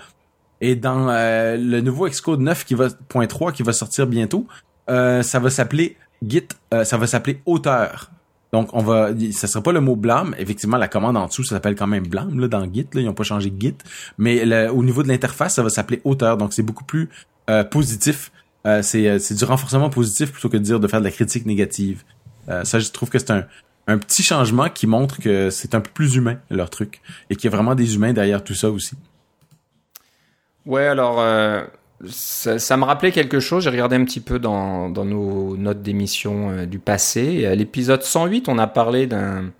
[0.60, 4.46] Et dans le nouveau Xcode 9 qui va point 3 qui va sortir bientôt,
[4.88, 6.48] ça va s'appeler Git,
[6.84, 8.10] ça va s'appeler auteur.
[8.52, 10.34] Donc, on va, ça sera pas le mot blâme.
[10.38, 13.00] Effectivement, la commande en dessous, ça s'appelle quand même blâme, là, dans Git, là.
[13.00, 13.76] Ils ont pas changé Git.
[14.18, 16.36] Mais au niveau de l'interface, ça va s'appeler auteur.
[16.36, 17.08] Donc, c'est beaucoup plus
[17.50, 18.30] euh, positif.
[18.66, 21.46] Euh, euh, c'est, du renforcement positif plutôt que de dire de faire de la critique
[21.46, 22.02] négative.
[22.64, 23.44] ça, je trouve que c'est un,
[23.86, 27.00] un petit changement qui montre que c'est un peu plus humain, leur truc.
[27.30, 28.96] Et qu'il y a vraiment des humains derrière tout ça aussi.
[30.64, 31.20] Ouais, alors,
[32.04, 33.64] ça, me rappelait quelque chose.
[33.64, 37.46] J'ai regardé un petit peu dans, dans nos notes d'émission euh, du passé.
[37.46, 39.52] À l'épisode 108, on a parlé d'un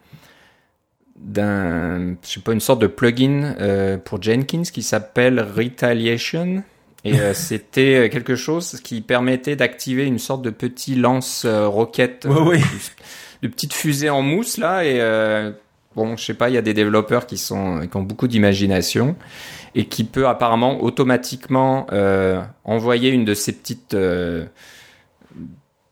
[1.19, 6.63] d'un je sais pas une sorte de plugin euh, pour Jenkins qui s'appelle Retaliation
[7.05, 12.59] et euh, c'était quelque chose qui permettait d'activer une sorte de petit lance roquette oui,
[12.59, 12.61] oui
[13.43, 15.01] de petites fusées en mousse là et
[15.97, 19.17] bon, je sais pas, il y a des développeurs qui sont qui ont beaucoup d'imagination
[19.77, 24.47] et qui peut apparemment automatiquement euh, envoyer une de ces petites euh,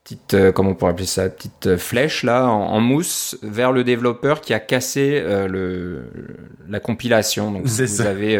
[0.03, 3.73] petites euh, comment on pourrait appeler ça petite euh, flèche là en, en, mousse vers
[3.73, 6.11] le développeur qui a cassé le
[6.69, 8.09] la compilation donc vous ça.
[8.09, 8.37] avez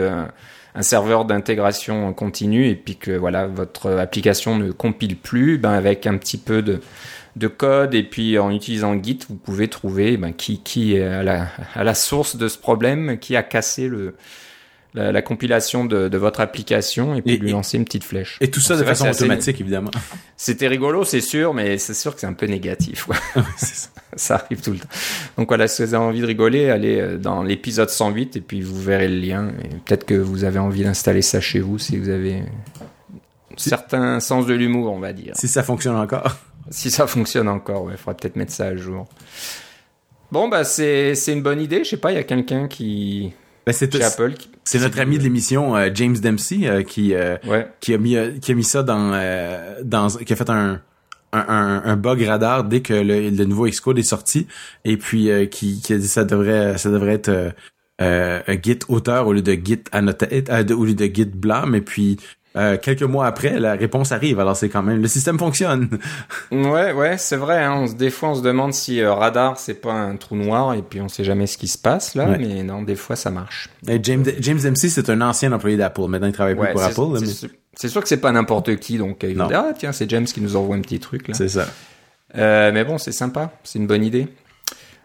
[0.77, 6.07] un serveur d'intégration continue et puis que voilà votre application ne compile plus ben avec
[6.07, 6.81] un petit peu de
[7.37, 11.23] de code et puis en utilisant Git vous pouvez trouver ben, qui qui est à
[11.23, 14.15] la à la source de ce problème qui a cassé le
[14.95, 18.39] la, la, compilation de, de, votre application et puis et, lui lancer une petite flèche.
[18.41, 19.63] Et tout ça de façon automatique, assez...
[19.63, 19.91] évidemment.
[20.37, 23.09] C'était rigolo, c'est sûr, mais c'est sûr que c'est un peu négatif.
[23.57, 23.89] ça.
[24.17, 24.35] ça.
[24.37, 24.89] arrive tout le temps.
[25.37, 28.61] Donc voilà, si vous avez envie de rigoler, allez euh, dans l'épisode 108 et puis
[28.61, 29.53] vous verrez le lien.
[29.85, 34.47] Peut-être que vous avez envie d'installer ça chez vous si vous avez un certain sens
[34.47, 35.35] de l'humour, on va dire.
[35.37, 36.37] Si ça fonctionne encore.
[36.71, 39.07] Si ça fonctionne encore, il ouais, faudra peut-être mettre ça à jour.
[40.33, 41.85] Bon, bah c'est une bonne idée.
[41.85, 43.33] Je sais pas, il y a quelqu'un qui
[43.67, 44.35] ben c'est Apple.
[44.65, 47.69] C'est notre ami de l'émission euh, James Dempsey euh, qui euh, ouais.
[47.81, 49.13] qui a mis qui a mis ça dans
[49.83, 50.81] dans qui a fait un
[51.37, 54.47] un, un, bug radar dès que le, le nouveau Xcode est sorti
[54.85, 57.53] et puis qui, qui a dit ça devrait ça devrait être
[57.99, 62.19] un Git auteur au lieu de Git annoté au lieu de Git blâme et puis
[62.57, 64.39] euh, quelques mois après, la réponse arrive.
[64.39, 65.89] Alors c'est quand même le système fonctionne.
[66.53, 67.65] ouais, ouais, c'est vrai.
[67.65, 67.75] Hein.
[67.83, 70.75] On se, des fois, on se demande si euh, radar c'est pas un trou noir
[70.75, 72.29] et puis on sait jamais ce qui se passe là.
[72.29, 72.39] Ouais.
[72.39, 73.69] Mais non, des fois ça marche.
[73.89, 76.07] Et James James MC c'est un ancien employé d'Apple.
[76.09, 77.19] Maintenant il travaille ouais, plus pour Apple.
[77.19, 77.33] C'est mais...
[77.81, 78.99] sûr, sûr que c'est pas n'importe qui.
[78.99, 81.35] Donc il dit ah tiens c'est James qui nous envoie un petit truc là.
[81.35, 81.67] C'est ça.
[82.37, 84.29] Euh, mais bon c'est sympa, c'est une bonne idée.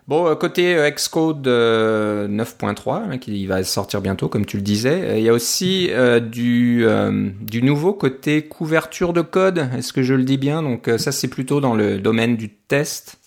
[0.09, 5.19] Bon, côté euh, Xcode euh, 9.3, hein, qui va sortir bientôt, comme tu le disais,
[5.19, 9.69] il y a aussi euh, du, euh, du nouveau côté couverture de code.
[9.77, 10.63] Est-ce que je le dis bien?
[10.63, 13.19] Donc ça, c'est plutôt dans le domaine du test.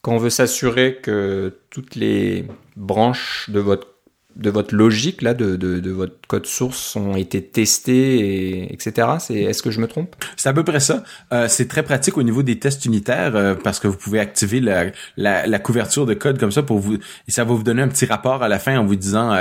[0.00, 3.91] Quand on veut s'assurer que toutes les branches de votre
[4.36, 9.08] de votre logique là, de, de, de, votre code source ont été testés, et, etc.
[9.18, 10.14] C'est, est-ce que je me trompe?
[10.36, 11.04] C'est à peu près ça.
[11.32, 14.60] Euh, c'est très pratique au niveau des tests unitaires euh, parce que vous pouvez activer
[14.60, 17.88] la, la, couverture de code comme ça pour vous, et ça va vous donner un
[17.88, 19.36] petit rapport à la fin en vous disant,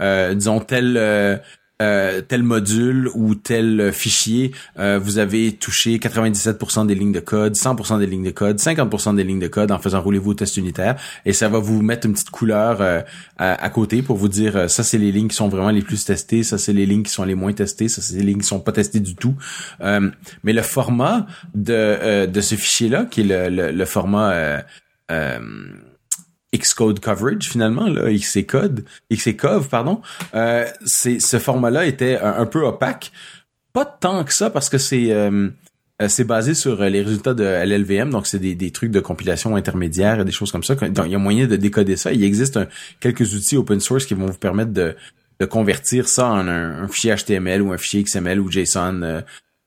[0.00, 1.40] euh, disons tel
[1.84, 7.54] euh, tel module ou tel fichier, euh, vous avez touché 97% des lignes de code,
[7.54, 10.56] 100% des lignes de code, 50% des lignes de code en faisant rouler vos tests
[10.56, 13.00] unitaires et ça va vous mettre une petite couleur euh,
[13.38, 16.04] à, côté pour vous dire euh, ça c'est les lignes qui sont vraiment les plus
[16.04, 18.46] testées, ça c'est les lignes qui sont les moins testées, ça c'est les lignes qui
[18.46, 19.34] sont pas testées du tout.
[19.80, 20.10] Euh,
[20.44, 24.62] mais le format de, ce fichier là qui est le, le format
[26.54, 30.00] Xcode coverage finalement là Xcode Xcode pardon
[30.34, 33.12] euh, c'est ce format là était un, peu opaque.
[33.72, 35.48] Pas tant que ça parce que c'est euh,
[36.08, 40.20] c'est basé sur les résultats de LLVM donc c'est des, des, trucs de compilation intermédiaire
[40.20, 40.74] et des choses comme ça.
[40.74, 42.12] Donc il y a moyen de décoder ça.
[42.12, 42.66] Il existe un,
[43.00, 44.96] quelques outils open source qui vont vous permettre de,
[45.40, 49.20] de convertir ça en un, un, fichier HTML ou un fichier XML ou JSON euh,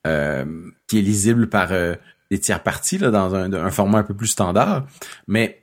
[0.06, 0.44] euh,
[0.86, 1.70] qui est lisible par
[2.30, 4.86] des tiers parties là dans un, un format un peu plus standard.
[5.26, 5.62] Mais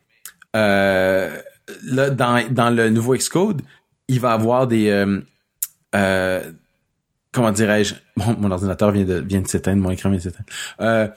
[0.56, 1.38] euh,
[1.84, 3.62] là, dans, dans le nouveau Xcode,
[4.08, 5.20] il va avoir des euh,
[5.96, 6.42] euh,
[7.32, 7.96] comment dirais-je?
[8.16, 11.14] Mon ordinateur vient de vient de s'éteindre, mon écran vient de s'éteindre.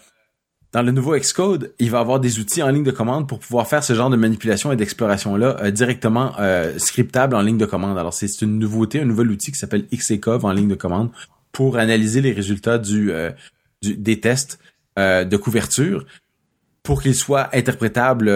[0.70, 3.66] Dans le nouveau Xcode, il va avoir des outils en ligne de commande pour pouvoir
[3.66, 6.34] faire ce genre de manipulation et d'exploration là euh, directement
[6.76, 7.96] scriptable en ligne de commande.
[7.98, 11.10] Alors c'est une nouveauté, un nouvel outil qui s'appelle Xcov en ligne de commande
[11.52, 13.10] pour analyser les résultats du,
[13.82, 14.58] des tests
[14.96, 16.04] de couverture
[16.82, 18.28] pour qu'ils soient interprétables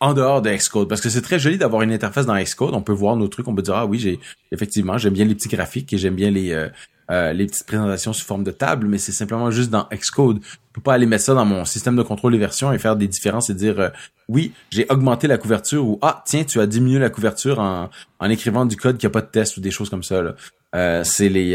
[0.00, 0.88] en dehors de Xcode.
[0.88, 2.74] Parce que c'est très joli d'avoir une interface dans Xcode.
[2.74, 4.20] On peut voir nos trucs on peut dire ah oui j'ai
[4.52, 6.68] effectivement j'aime bien les petits graphiques et j'aime bien les euh,
[7.10, 10.40] euh, les petites présentations sous forme de table mais c'est simplement juste dans Xcode.
[10.42, 12.96] Je peux pas aller mettre ça dans mon système de contrôle des versions et faire
[12.96, 13.88] des différences et dire euh,
[14.28, 18.30] oui j'ai augmenté la couverture ou ah tiens tu as diminué la couverture en, en
[18.30, 20.34] écrivant du code qui a pas de test ou des choses comme ça là.
[20.74, 21.52] Euh, c'est les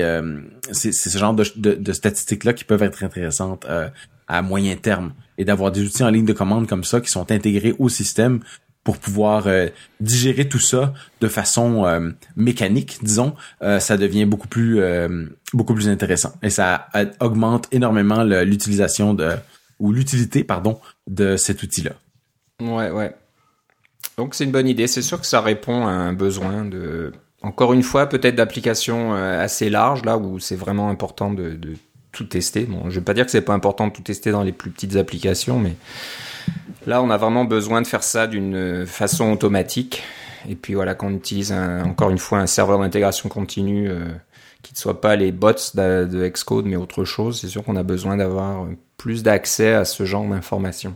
[0.71, 3.67] c'est ce genre de, de, de statistiques là qui peuvent être intéressantes
[4.31, 7.31] à moyen terme et d'avoir des outils en ligne de commande comme ça qui sont
[7.31, 8.39] intégrés au système
[8.83, 9.67] pour pouvoir euh,
[9.99, 14.81] digérer tout ça de façon euh, mécanique, disons, euh, ça devient beaucoup plus
[15.53, 16.87] beaucoup plus intéressant et ça
[17.19, 19.31] augmente énormément l'utilisation de
[19.79, 21.91] ou l'utilité pardon de cet outil-là.
[22.61, 23.15] Ouais, ouais.
[24.17, 24.87] Donc c'est une bonne idée.
[24.87, 29.69] C'est sûr que ça répond à un besoin de encore une fois peut-être d'applications assez
[29.69, 31.73] larges là où c'est vraiment important de, de
[32.11, 32.63] tout tester.
[32.63, 34.69] Bon, je vais pas dire que c'est pas important de tout tester dans les plus
[34.69, 35.75] petites applications, mais
[36.85, 40.03] là, on a vraiment besoin de faire ça d'une façon automatique.
[40.49, 43.99] Et puis voilà, qu'on utilise encore une fois un serveur d'intégration continue euh,
[44.63, 47.39] qui ne soit pas les bots de, de Xcode, mais autre chose.
[47.39, 50.95] C'est sûr qu'on a besoin d'avoir plus d'accès à ce genre d'informations.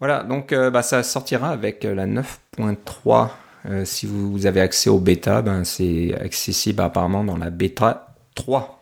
[0.00, 3.28] Voilà, donc euh, bah, ça sortira avec euh, la 9.3.
[3.66, 8.79] Euh, si vous avez accès au bêta, ben, c'est accessible apparemment dans la bêta 3.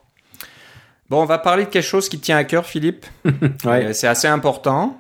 [1.11, 3.07] Bon, on va parler de quelque chose qui tient à cœur, Philippe.
[3.65, 3.93] Ouais.
[3.95, 4.99] c'est assez important.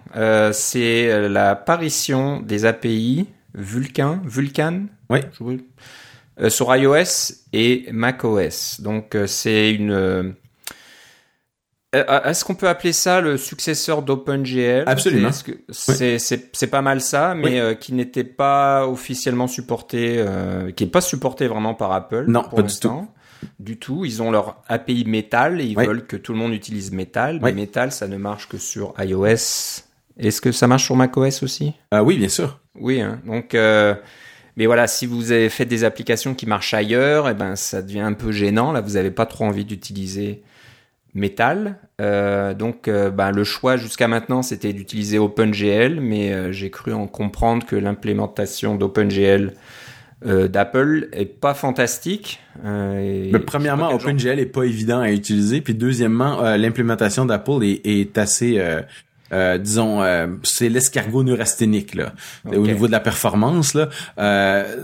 [0.52, 5.20] c'est l'apparition des API Vulkan, Vulkan Oui.
[6.38, 8.80] je- sur iOS et macOS.
[8.80, 10.32] Donc c'est une euh,
[11.92, 14.84] Est-ce qu'on peut appeler ça le successeur d'OpenGL?
[14.86, 15.30] Absolument.
[15.70, 17.58] C'est- pas mal ça, mais Oui.
[17.58, 22.26] euh, qui n'était pas officiellement supporté, euh, qui est pas supporté vraiment par Apple.
[22.28, 23.12] Non, pour pas du l'instant.
[23.60, 24.04] Du tout.
[24.04, 25.86] Ils ont leur API Metal et ils Oui.
[25.86, 27.36] veulent que tout le monde utilise Metal.
[27.36, 27.40] Oui.
[27.44, 29.82] Mais Metal, ça ne marche que sur iOS.
[30.18, 31.74] Est-ce que ça marche sur macOS aussi?
[31.94, 32.58] Euh, oui, bien sûr.
[32.74, 33.00] Oui.
[33.00, 33.20] hein.
[33.26, 33.94] Donc, euh,
[34.56, 38.00] mais voilà, si vous avez fait des applications qui marchent ailleurs, eh ben ça devient
[38.00, 38.72] un peu gênant.
[38.72, 40.42] Là, vous n'avez pas trop envie d'utiliser
[41.14, 41.76] Metal.
[42.00, 47.06] Euh, donc, euh, ben, le choix jusqu'à maintenant, c'était d'utiliser OpenGL, mais j'ai cru en
[47.06, 49.54] comprendre que l'implémentation d'OpenGL
[50.26, 52.40] euh, d'Apple est pas fantastique.
[52.64, 55.60] Euh, et Mais je premièrement, OpenGL est pas évident à utiliser.
[55.60, 58.80] Puis deuxièmement, euh, l'implémentation d'Apple est, est assez, euh,
[59.32, 62.14] euh, disons, euh, c'est l'escargot neurasthénique là,
[62.46, 63.88] au niveau de la performance là.
[64.18, 64.76] Euh,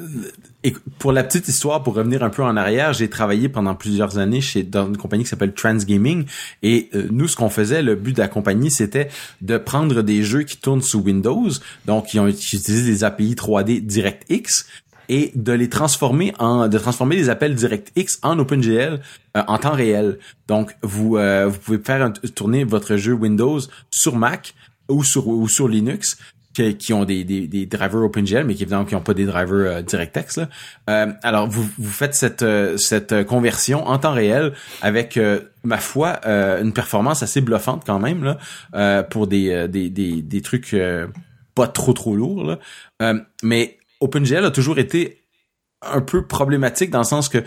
[0.66, 4.16] et pour la petite histoire, pour revenir un peu en arrière, j'ai travaillé pendant plusieurs
[4.16, 6.24] années chez dans une compagnie qui s'appelle Transgaming.
[6.62, 9.08] Et nous, ce qu'on faisait, le but de la compagnie, c'était
[9.42, 11.50] de prendre des jeux qui tournent sous Windows,
[11.84, 14.64] donc qui ont qui utilisent des API 3D DirectX
[15.08, 19.00] et de les transformer en de transformer les appels DirectX en OpenGL
[19.36, 20.18] euh, en temps réel.
[20.48, 24.54] Donc vous euh, vous pouvez faire tourner votre jeu Windows sur Mac
[24.88, 26.16] ou sur ou sur Linux
[26.54, 29.26] qui, qui ont des, des, des drivers OpenGL mais qui évidemment qui ont pas des
[29.26, 30.48] drivers euh, DirectX là.
[30.88, 35.18] Euh, alors vous vous faites cette euh, cette conversion en temps réel avec
[35.64, 38.24] ma foi une performance assez bluffante quand même
[38.72, 40.74] là pour des, des des des trucs
[41.54, 42.58] pas trop trop lourds là.
[43.02, 45.18] Euh, mais OpenGL a toujours été
[45.82, 47.38] un peu problématique dans le sens que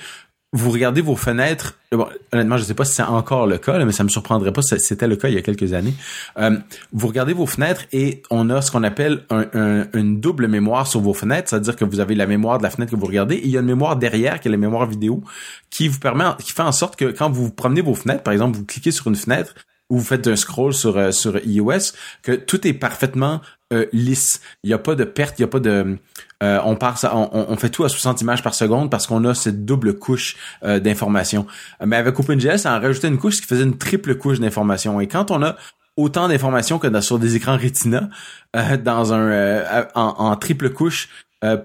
[0.53, 1.75] vous regardez vos fenêtres.
[1.91, 4.61] Bon, honnêtement, je sais pas si c'est encore le cas, mais ça me surprendrait pas
[4.61, 5.93] si c'était le cas il y a quelques années.
[6.39, 6.57] Euh,
[6.93, 10.87] vous regardez vos fenêtres et on a ce qu'on appelle un- un- une double mémoire
[10.87, 13.35] sur vos fenêtres, c'est-à-dire que vous avez la mémoire de la fenêtre que vous regardez
[13.35, 15.21] et il y a une mémoire derrière qui est la mémoire vidéo
[15.69, 18.57] qui vous permet, qui fait en sorte que quand vous promenez vos fenêtres, par exemple,
[18.57, 19.53] vous cliquez sur une fenêtre
[19.89, 21.91] ou vous faites un scroll sur euh, sur iOS,
[22.23, 23.41] que tout est parfaitement
[23.73, 24.41] euh, lisse.
[24.63, 25.97] Il n'y a pas de perte, il n'y a pas de
[26.43, 29.33] euh, on, part, on, on- fait tout à 60 images par seconde parce qu'on a
[29.33, 31.47] cette double couche euh, d'informations.
[31.85, 35.01] Mais avec OpenGL, ça en rajoutait une couche qui faisait une triple couche d'informations.
[35.01, 35.55] Et quand on a
[35.97, 38.09] autant d'informations que sur des écrans Retina,
[38.55, 41.09] euh, dans un euh, en, en triple couche
[41.43, 41.57] euh,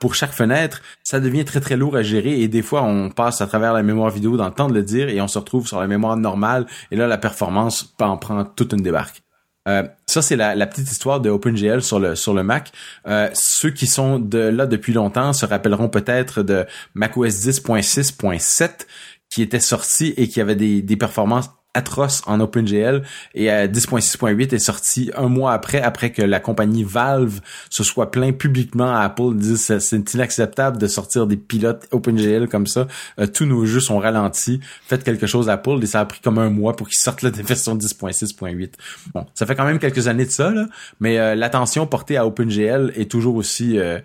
[0.00, 3.40] pour chaque fenêtre, ça devient très très lourd à gérer et des fois on passe
[3.42, 5.66] à travers la mémoire vidéo dans le temps de le dire et on se retrouve
[5.68, 9.22] sur la mémoire normale et là la performance en prend toute une débarque.
[9.66, 12.72] Euh, ça c'est la, petite histoire de OpenGL sur le sur le Mac.
[13.06, 18.86] Euh, ceux qui sont de là depuis longtemps se rappelleront peut-être de macOS 10.6.7
[19.36, 23.02] qui était sorti et qui avait des, des performances atroces en OpenGL.
[23.34, 28.10] Et euh, 10.6.8 est sorti un mois après après que la compagnie Valve se soit
[28.10, 32.86] plaint publiquement à Apple dit c'est inacceptable de sortir des pilotes OpenGL comme ça.
[33.20, 34.60] Euh, tous nos jeux sont ralentis.
[34.86, 35.80] Faites quelque chose Apple.
[35.82, 38.72] Et ça a pris comme un mois pour qu'ils sortent la version 10.6.8
[39.12, 40.64] bon ça fait quand même quelques années de ça là.
[40.98, 43.98] Mais euh, l'attention portée à OpenGL est toujours aussi euh,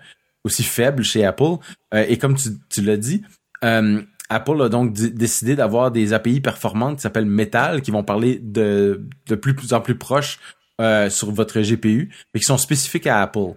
[0.44, 1.56] aussi faible chez Apple.
[1.94, 3.22] Euh, et comme tu, tu l'as dit
[3.64, 4.02] euh,
[4.34, 9.02] Apple a donc décidé d'avoir des API performantes qui s'appellent Metal, qui vont parler de,
[9.40, 10.38] plus, en plus proche
[10.80, 13.54] euh, sur votre GPU, mais qui sont spécifiques à Apple.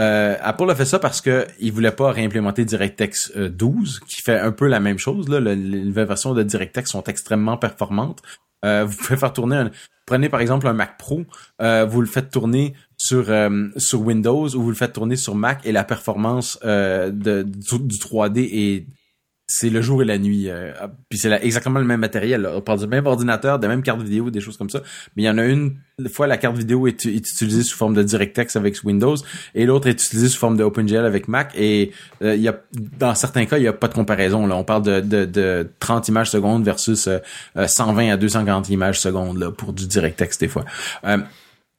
[0.00, 4.22] Euh, Apple a fait ça parce que il voulait pas réimplémenter DirectX euh, 12, qui
[4.22, 5.28] fait un peu la même chose.
[5.28, 8.20] Les nouvelles versions de DirectX sont extrêmement performantes.
[8.64, 9.70] Euh, vous pouvez faire tourner un,
[10.06, 11.22] prenez par exemple un Mac Pro,
[11.62, 15.60] euh, vous le faites tourner sur euh, Windows ou vous le faites tourner sur Mac
[15.64, 18.86] et la performance euh, du 3D est
[19.46, 20.48] c'est le jour et la nuit.
[20.48, 20.72] euh,
[21.08, 22.42] puis c'est exactement le même matériel.
[22.42, 22.52] Là.
[22.54, 24.80] On parle du même ordinateur, de la même carte vidéo, des choses comme ça.
[25.16, 25.76] Mais il y en a une
[26.08, 29.16] fois la carte vidéo est, est utilisée sous forme de DirectX avec Windows
[29.54, 31.52] et l'autre est utilisée sous forme de OpenGL avec Mac.
[31.56, 32.58] Et euh, il y a
[32.98, 34.46] dans certains cas il y a pas de comparaison.
[34.46, 37.18] Là, on parle de, de, de 30 images secondes versus euh,
[37.56, 40.64] euh, 120 à 240 images secondes là, pour du DirectX des fois.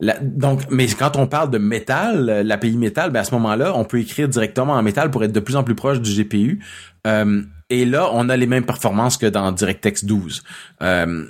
[0.02, 3.86] Donc, mais quand on parle de métal, euh, l'API métal, ben à ce moment-là, on
[3.86, 6.60] peut écrire directement en métal pour être de plus en plus proche du GPU.
[7.08, 10.44] Euh, et là, on a les mêmes performances que dans DirectX 12.
[10.82, 11.26] Euh,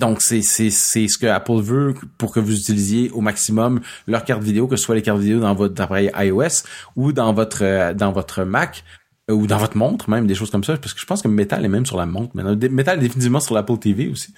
[0.00, 4.24] donc, c'est, c'est, c'est ce que Apple veut pour que vous utilisiez au maximum leur
[4.24, 6.64] carte vidéo, que ce soit les cartes vidéo dans votre appareil iOS
[6.96, 8.84] ou dans votre, euh, dans votre Mac
[9.30, 11.62] ou dans votre montre, même des choses comme ça, parce que je pense que Metal
[11.64, 12.32] est même sur la montre.
[12.34, 14.32] Mais Metal est définitivement sur l'Apple TV aussi.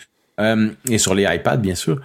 [0.89, 2.01] Et sur les iPads, bien sûr.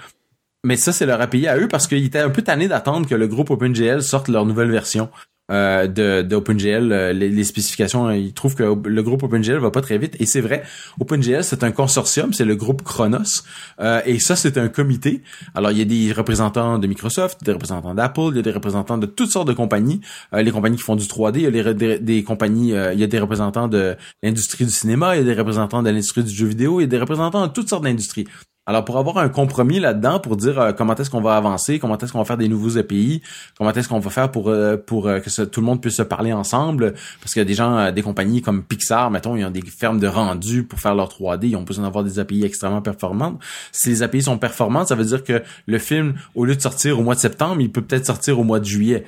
[0.66, 3.16] Mais ça, c'est leur API à eux parce qu'ils étaient un peu tannés d'attendre que
[3.16, 5.10] le groupe OpenGL sorte leur nouvelle version
[5.52, 10.16] euh, de, euh, les, spécifications, ils trouvent que le groupe OpenGL va pas très vite.
[10.20, 10.64] Et c'est vrai,
[11.00, 13.44] OpenGL, c'est un consortium, c'est le groupe Chronos.
[13.80, 15.22] Euh, et ça, c'est un comité.
[15.54, 18.52] Alors, il y a des représentants de Microsoft, des représentants d'Apple, il y a des
[18.52, 20.02] représentants de toutes sortes de compagnies.
[20.34, 23.04] Euh, les compagnies qui font du 3D, il y a des, des, compagnies, il y
[23.04, 26.34] a des représentants de l'industrie du cinéma, il y a des représentants de l'industrie du
[26.34, 28.26] jeu vidéo, il y a des représentants de toutes sortes d'industries.
[28.68, 32.00] Alors pour avoir un compromis là-dedans, pour dire euh, comment est-ce qu'on va avancer, comment
[32.00, 33.22] est-ce qu'on va faire des nouveaux API,
[33.60, 36.02] comment est-ce qu'on va faire pour euh, pour euh, que tout le monde puisse se
[36.02, 39.52] parler ensemble, parce qu'il y a des gens, des compagnies comme Pixar, mettons, ils ont
[39.52, 42.82] des fermes de rendu pour faire leur 3D, ils ont besoin d'avoir des API extrêmement
[42.82, 43.40] performantes.
[43.72, 47.00] Si les API sont performantes, ça veut dire que le film, au lieu de sortir
[47.00, 49.06] au mois de septembre, il peut peut-être sortir au mois de juillet,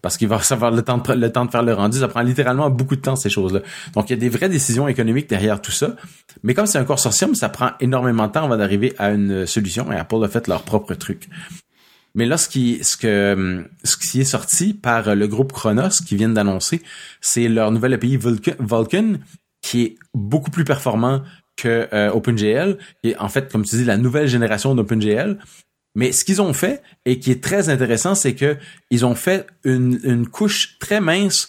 [0.00, 1.98] parce qu'il va savoir le temps de le temps de faire le rendu.
[1.98, 3.60] Ça prend littéralement beaucoup de temps ces choses-là.
[3.92, 5.88] Donc il y a des vraies décisions économiques derrière tout ça.
[6.42, 9.90] Mais comme c'est un consortium, ça prend énormément de temps avant d'arriver à une solution
[9.92, 11.28] et Apple a fait leur propre truc.
[12.14, 16.16] Mais là, ce qui, ce que, ce qui est sorti par le groupe Chronos qui
[16.16, 16.80] viennent d'annoncer,
[17.20, 19.14] c'est leur nouvelle API Vulkan,
[19.62, 21.22] qui est beaucoup plus performant
[21.56, 25.38] que euh, OpenGL, et en fait, comme tu dis, la nouvelle génération d'OpenGL.
[25.96, 28.56] Mais ce qu'ils ont fait, et qui est très intéressant, c'est que
[28.90, 31.48] ils ont fait une, une couche très mince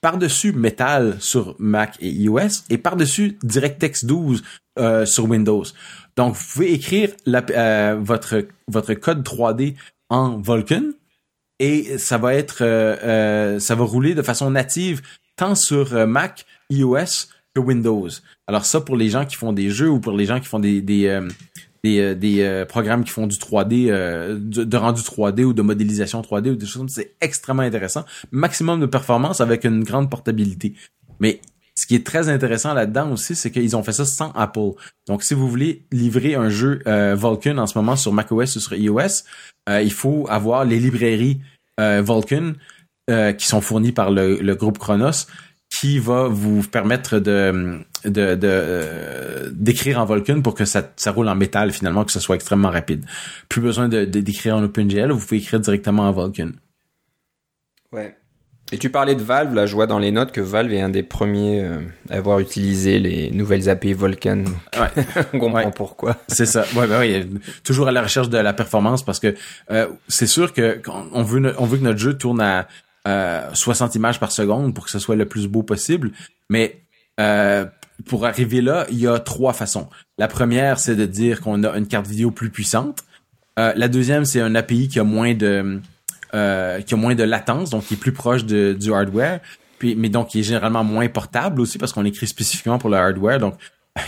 [0.00, 4.42] par-dessus Metal sur Mac et iOS et par-dessus DirectX 12
[4.78, 5.64] euh, sur Windows.
[6.16, 9.76] Donc, vous pouvez écrire euh, votre, votre code 3D
[10.08, 10.82] en Vulkan
[11.58, 15.02] et ça va être, euh, ça va rouler de façon native
[15.36, 18.08] tant sur Mac, iOS que Windows.
[18.46, 20.60] Alors ça, pour les gens qui font des jeux ou pour les gens qui font
[20.60, 21.20] des, des,
[21.82, 26.20] des, euh, euh, programmes qui font du 3D, euh, de, rendu 3D ou de modélisation
[26.20, 27.02] 3D ou des choses comme ça.
[27.02, 28.04] C'est extrêmement intéressant.
[28.30, 30.74] Maximum de performance avec une grande portabilité.
[31.20, 31.40] Mais
[31.74, 34.72] ce qui est très intéressant là-dedans aussi, c'est qu'ils ont fait ça sans Apple.
[35.06, 38.74] Donc, si vous voulez livrer un jeu Vulkan en ce moment sur macOS ou sur
[38.74, 39.24] iOS,
[39.68, 41.40] il faut avoir les librairies
[41.78, 42.52] Vulkan
[43.08, 45.26] qui sont fournies par le, groupe Chronos
[45.70, 51.70] qui va vous permettre de euh, d'écrire en Vulkan pour que ça, roule en métal
[51.70, 53.04] finalement, que ce soit extrêmement rapide.
[53.48, 56.50] Plus besoin de, d'écrire en OpenGL, vous pouvez écrire directement en Vulkan.
[57.92, 58.16] Ouais.
[58.72, 60.88] Et tu parlais de Valve, là je vois dans les notes que Valve est un
[60.88, 64.44] des premiers euh, à avoir utilisé les nouvelles API Vulkan.
[64.78, 65.04] Ouais.
[65.32, 66.16] On comprend pourquoi.
[66.28, 66.64] C'est ça.
[66.76, 67.26] Ouais, ben ouais,
[67.64, 69.34] toujours à la recherche de la performance parce que
[69.70, 70.80] euh, c'est sûr que
[71.12, 72.68] on veut on veut que notre jeu tourne à
[73.54, 76.12] 60 images par seconde pour que ce soit le plus beau possible,
[76.48, 76.80] mais
[77.20, 77.66] euh,
[78.06, 79.88] pour arriver là, il y a trois façons.
[80.18, 83.04] La première, c'est de dire qu'on a une carte vidéo plus puissante.
[83.58, 85.80] Euh, la deuxième, c'est un API qui a moins de
[86.34, 89.40] euh, qui a moins de latence, donc qui est plus proche de, du hardware,
[89.78, 92.96] puis mais donc qui est généralement moins portable aussi parce qu'on écrit spécifiquement pour le
[92.96, 93.38] hardware.
[93.38, 93.54] Donc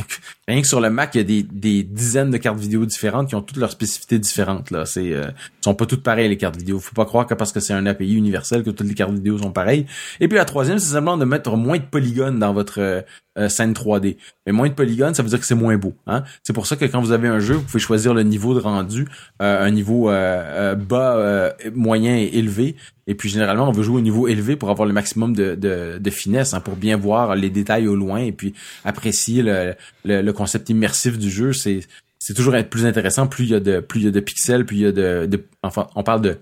[0.49, 3.29] rien que sur le Mac, il y a des, des, dizaines de cartes vidéo différentes
[3.29, 4.71] qui ont toutes leurs spécificités différentes.
[4.71, 5.27] Là, c'est euh,
[5.61, 6.79] sont pas toutes pareilles les cartes vidéo.
[6.79, 9.39] Faut pas croire que parce que c'est un API universel que toutes les cartes vidéo
[9.39, 9.87] sont pareilles.
[10.21, 13.05] Et puis la troisième, c'est simplement de mettre moins de polygones dans votre
[13.39, 14.17] euh, euh, scène 3D.
[14.47, 15.95] Mais moins de polygones, ça veut dire que c'est moins beau.
[16.07, 16.23] Hein?
[16.43, 18.61] C'est pour ça que quand vous avez un jeu, vous pouvez choisir le niveau de
[18.61, 19.09] rendu,
[19.41, 22.77] un niveau bas, moyen et élevé.
[23.07, 25.99] Et puis généralement, on veut jouer au niveau élevé pour avoir le maximum de, de,
[25.99, 30.23] de finesse, hein, pour bien voir les détails au loin et puis apprécier le, le,
[30.23, 31.53] le concept immersif du jeu.
[31.53, 31.81] C'est
[32.25, 34.65] c'est toujours plus intéressant plus il y a de plus il y a de pixels,
[34.65, 36.39] plus il y a de, de enfin on parle de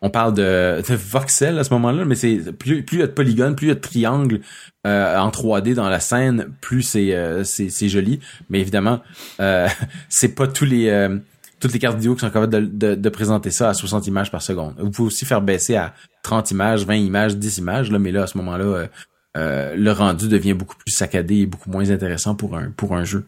[0.00, 3.06] on parle de, de voxels à ce moment-là, mais c'est plus, plus il y a
[3.06, 4.40] de polygones, plus il y a de triangles
[4.86, 8.20] euh, en 3D dans la scène, plus c'est euh, c'est joli.
[8.50, 9.00] Mais évidemment,
[9.40, 9.68] euh,
[10.08, 11.18] c'est pas tous les euh,
[11.60, 14.42] toutes les cartes vidéo qui sont capables de, de, présenter ça à 60 images par
[14.42, 14.74] seconde.
[14.78, 18.22] Vous pouvez aussi faire baisser à 30 images, 20 images, 10 images, là, mais là,
[18.22, 18.88] à ce moment-là,
[19.36, 23.04] euh, le rendu devient beaucoup plus saccadé et beaucoup moins intéressant pour un, pour un
[23.04, 23.26] jeu.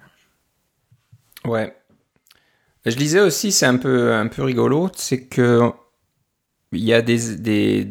[1.45, 1.75] Ouais.
[2.87, 5.71] Je disais aussi, c'est un peu, un peu rigolo, c'est que
[6.73, 7.89] il y a des, des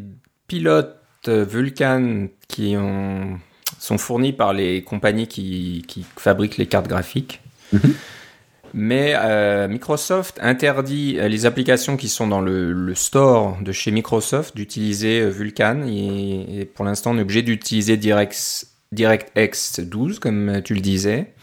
[0.48, 0.96] pilotes
[1.28, 3.39] Vulkan qui ont,
[3.78, 7.42] sont fournis par les compagnies qui, qui fabriquent les cartes graphiques.
[7.74, 7.94] Mhm.
[8.74, 14.56] Mais euh, Microsoft interdit les applications qui sont dans le, le store de chez Microsoft
[14.56, 20.76] d'utiliser euh, Vulkan et, et pour l'instant on est obligé d'utiliser DirectX 12 comme tu
[20.76, 21.34] le disais.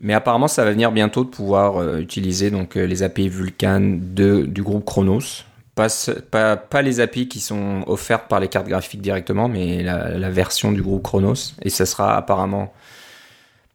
[0.00, 3.98] Mais apparemment, ça va venir bientôt de pouvoir euh, utiliser donc euh, les API Vulkan
[4.00, 5.44] de, du groupe Chronos.
[5.76, 5.88] Pas,
[6.30, 10.30] pas, pas, les API qui sont offertes par les cartes graphiques directement, mais la, la,
[10.30, 11.52] version du groupe Chronos.
[11.62, 12.72] Et ça sera apparemment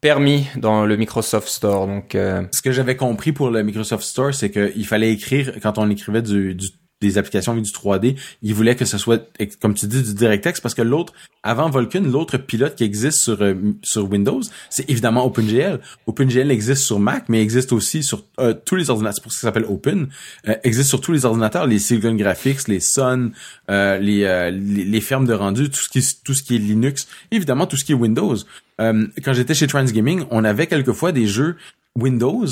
[0.02, 1.86] permis dans le Microsoft Store.
[1.86, 5.78] Donc, euh, ce que j'avais compris pour le Microsoft Store, c'est qu'il fallait écrire quand
[5.78, 6.68] on écrivait du, du
[7.02, 9.28] des applications avec du 3D, ils voulaient que ce soit,
[9.60, 13.42] comme tu dis, du DirectX parce que l'autre, avant Vulkan, l'autre pilote qui existe sur
[13.42, 14.40] euh, sur Windows,
[14.70, 15.80] c'est évidemment OpenGL.
[16.06, 19.16] OpenGL existe sur Mac, mais existe aussi sur euh, tous les ordinateurs.
[19.16, 20.08] C'est pour ça que ça s'appelle Open.
[20.48, 23.32] Euh, existe sur tous les ordinateurs, les Silicon Graphics, les Sun,
[23.68, 27.66] les, les, les fermes de rendu, tout ce qui tout ce qui est Linux, évidemment
[27.66, 28.36] tout ce qui est Windows.
[28.78, 31.56] quand j'étais chez Transgaming, on avait quelquefois des jeux
[31.98, 32.46] Windows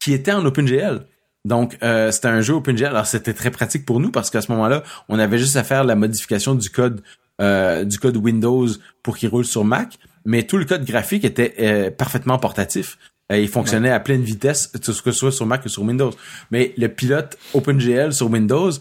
[0.00, 1.06] qui étaient en OpenGL.
[1.44, 2.86] Donc, euh, c'était un jeu OpenGL.
[2.86, 5.84] Alors, c'était très pratique pour nous parce qu'à ce moment-là, on avait juste à faire
[5.84, 7.02] la modification du code
[7.40, 8.66] euh, du code Windows
[9.02, 12.98] pour qu'il roule sur Mac, mais tout le code graphique était euh, parfaitement portatif.
[13.30, 16.10] il fonctionnait à pleine vitesse, que ce soit sur Mac ou sur Windows.
[16.50, 18.72] Mais le pilote OpenGL sur Windows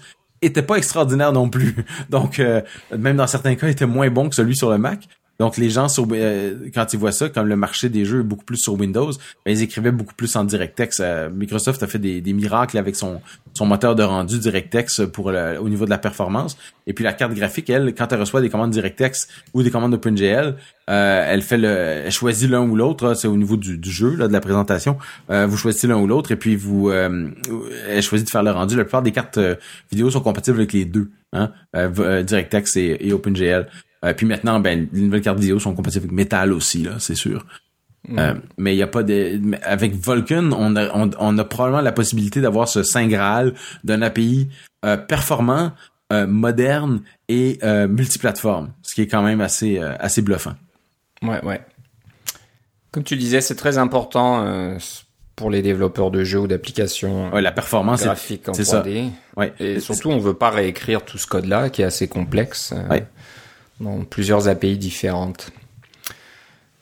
[0.41, 1.75] était pas extraordinaire non plus.
[2.09, 2.41] Donc,
[2.91, 5.07] même dans certains cas, il était moins bon que celui sur le Mac.
[5.39, 8.43] Donc les gens euh, quand ils voient ça, comme le marché des jeux est beaucoup
[8.43, 9.11] plus sur Windows,
[9.45, 10.99] ben, ils écrivaient beaucoup plus en DirectX.
[10.99, 13.21] Euh, Microsoft a fait des, miracles avec son,
[13.53, 16.57] son moteur de rendu DirectX pour au niveau de la performance.
[16.87, 19.93] Et puis la carte graphique, elle, quand elle reçoit des commandes DirectX ou des commandes
[19.93, 20.55] OpenGL,
[20.89, 23.13] euh, elle fait le, elle choisit l'un ou l'autre.
[23.13, 24.97] C'est au niveau du, jeu, là, de la présentation.
[25.29, 28.75] Vous choisissez l'un ou l'autre et puis vous, elle choisit de faire le rendu.
[28.75, 29.39] La plupart des cartes
[29.89, 33.67] vidéo sont compatibles avec les deux, hein, DirectX et OpenGL.
[34.05, 37.15] Euh, puis maintenant, ben, les nouvelles cartes vidéo sont compatibles avec Metal aussi, là, c'est
[37.15, 37.45] sûr.
[38.17, 41.91] Euh, mais il y a pas de avec Vulkan, on a, on, a probablement la
[41.91, 44.49] possibilité d'avoir ce saint graal d'un API
[44.85, 45.73] euh, performant,
[46.11, 50.55] moderne et multiplateforme, ce qui est quand même assez assez bluffant.
[51.21, 51.61] Ouais, ouais.
[52.91, 54.75] Comme tu disais, c'est très important
[55.35, 57.31] pour les développeurs de jeux ou d'applications.
[57.31, 58.63] Ouais, la performance graphique en 3D.
[58.63, 58.83] Ça.
[59.37, 59.53] Ouais.
[59.59, 62.73] Et surtout, on veut pas réécrire tout ce code-là qui est assez complexe.
[62.89, 63.05] Ouais
[63.79, 65.51] dans plusieurs API différentes.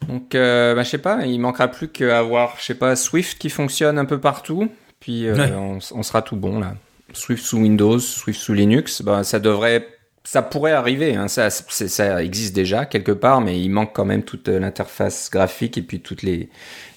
[0.07, 3.37] Donc, euh, bah, je sais pas, il manquera plus qu'à avoir, je sais pas, Swift
[3.37, 4.69] qui fonctionne un peu partout,
[4.99, 6.75] puis euh, on, sera tout bon là.
[7.13, 9.87] Swift sous Windows, Swift sous Linux, bah, ça devrait,
[10.29, 11.15] ça pourrait arriver.
[11.15, 11.29] Hein.
[11.29, 15.81] Ça, ça existe déjà quelque part, mais il manque quand même toute l'interface graphique et
[15.81, 16.49] puis toutes les,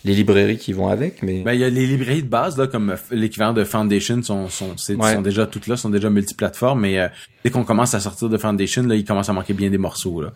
[0.05, 1.23] les librairies qui vont avec.
[1.23, 4.49] Mais ben, il y a les librairies de base là, comme l'équivalent de Foundation, sont
[4.49, 7.07] sont, sont déjà toutes là, sont déjà multiplateformes, mais euh,
[7.45, 10.21] dès qu'on commence à sortir de Foundation, là, il commence à manquer bien des morceaux
[10.21, 10.33] là.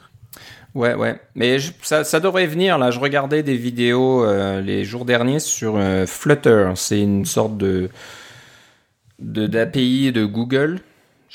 [0.76, 1.18] Ouais, ouais.
[1.34, 2.92] Mais ça, ça devrait venir, là.
[2.92, 6.72] Je regardais des vidéos euh, les jours derniers sur euh, Flutter.
[6.76, 7.90] C'est une sorte de
[9.18, 10.80] d'API de, Google.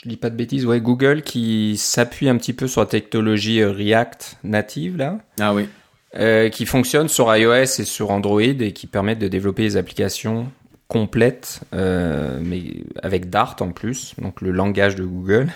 [0.04, 0.66] Je dis pas de bêtises.
[0.66, 5.20] Ouais, Google qui s'appuie un petit peu sur la technologie React native, là.
[5.40, 5.68] Ah oui.
[6.16, 10.50] Euh, qui fonctionne sur iOS et sur Android et qui permettent de développer des applications
[10.88, 12.64] complètes, euh, mais
[13.04, 15.50] avec Dart en plus, donc le langage de Google.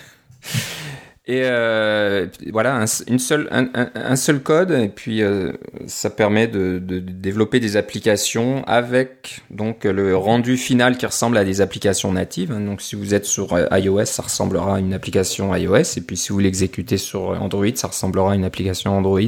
[1.26, 5.52] Et euh, voilà, un, une seule, un, un, seul code, et puis euh,
[5.86, 11.44] ça permet de, de, développer des applications avec donc le rendu final qui ressemble à
[11.44, 12.50] des applications natives.
[12.50, 16.18] Donc si vous êtes sur euh, iOS, ça ressemblera à une application iOS, et puis
[16.18, 19.20] si vous l'exécutez sur Android, ça ressemblera à une application Android.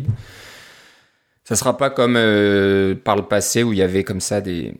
[1.44, 4.74] Ça sera pas comme euh, par le passé où il y avait comme ça des,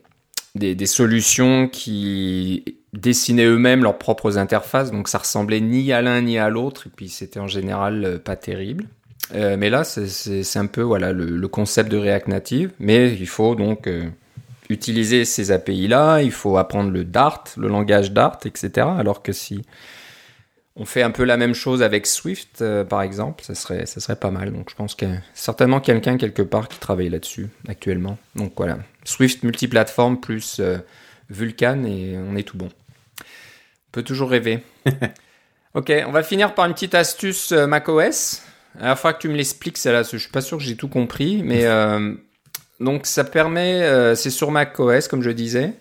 [0.53, 6.21] des, des solutions qui dessinaient eux-mêmes leurs propres interfaces, donc ça ressemblait ni à l'un
[6.21, 8.85] ni à l'autre, et puis c'était en général euh, pas terrible.
[9.35, 13.55] Euh, mais là, c'est un peu voilà le, concept de React Native, mais il faut
[13.55, 14.05] donc euh,
[14.69, 18.87] utiliser ces API-là, il faut apprendre le Dart, le langage Dart, etc.
[18.97, 19.63] Alors que si
[20.77, 24.15] on fait un peu la même chose avec Swift, par exemple, ça serait, ça serait
[24.15, 24.53] pas mal.
[24.53, 28.17] Donc je pense qu'il y a certainement quelqu'un quelque part qui travaille là-dessus actuellement.
[28.35, 30.61] Donc voilà, Swift multiplateforme plus
[31.29, 32.69] euh, Vulkan et on est tout bon.
[33.19, 34.63] On peut toujours rêver.
[35.73, 38.43] ok, on va finir par une petite astuce euh, macOS.
[38.79, 40.87] La fois que tu me l'expliques, c'est là, je suis pas sûr que j'ai tout
[40.87, 41.65] compris, mais
[42.79, 45.73] donc ça permet, c'est sur macOS comme je disais.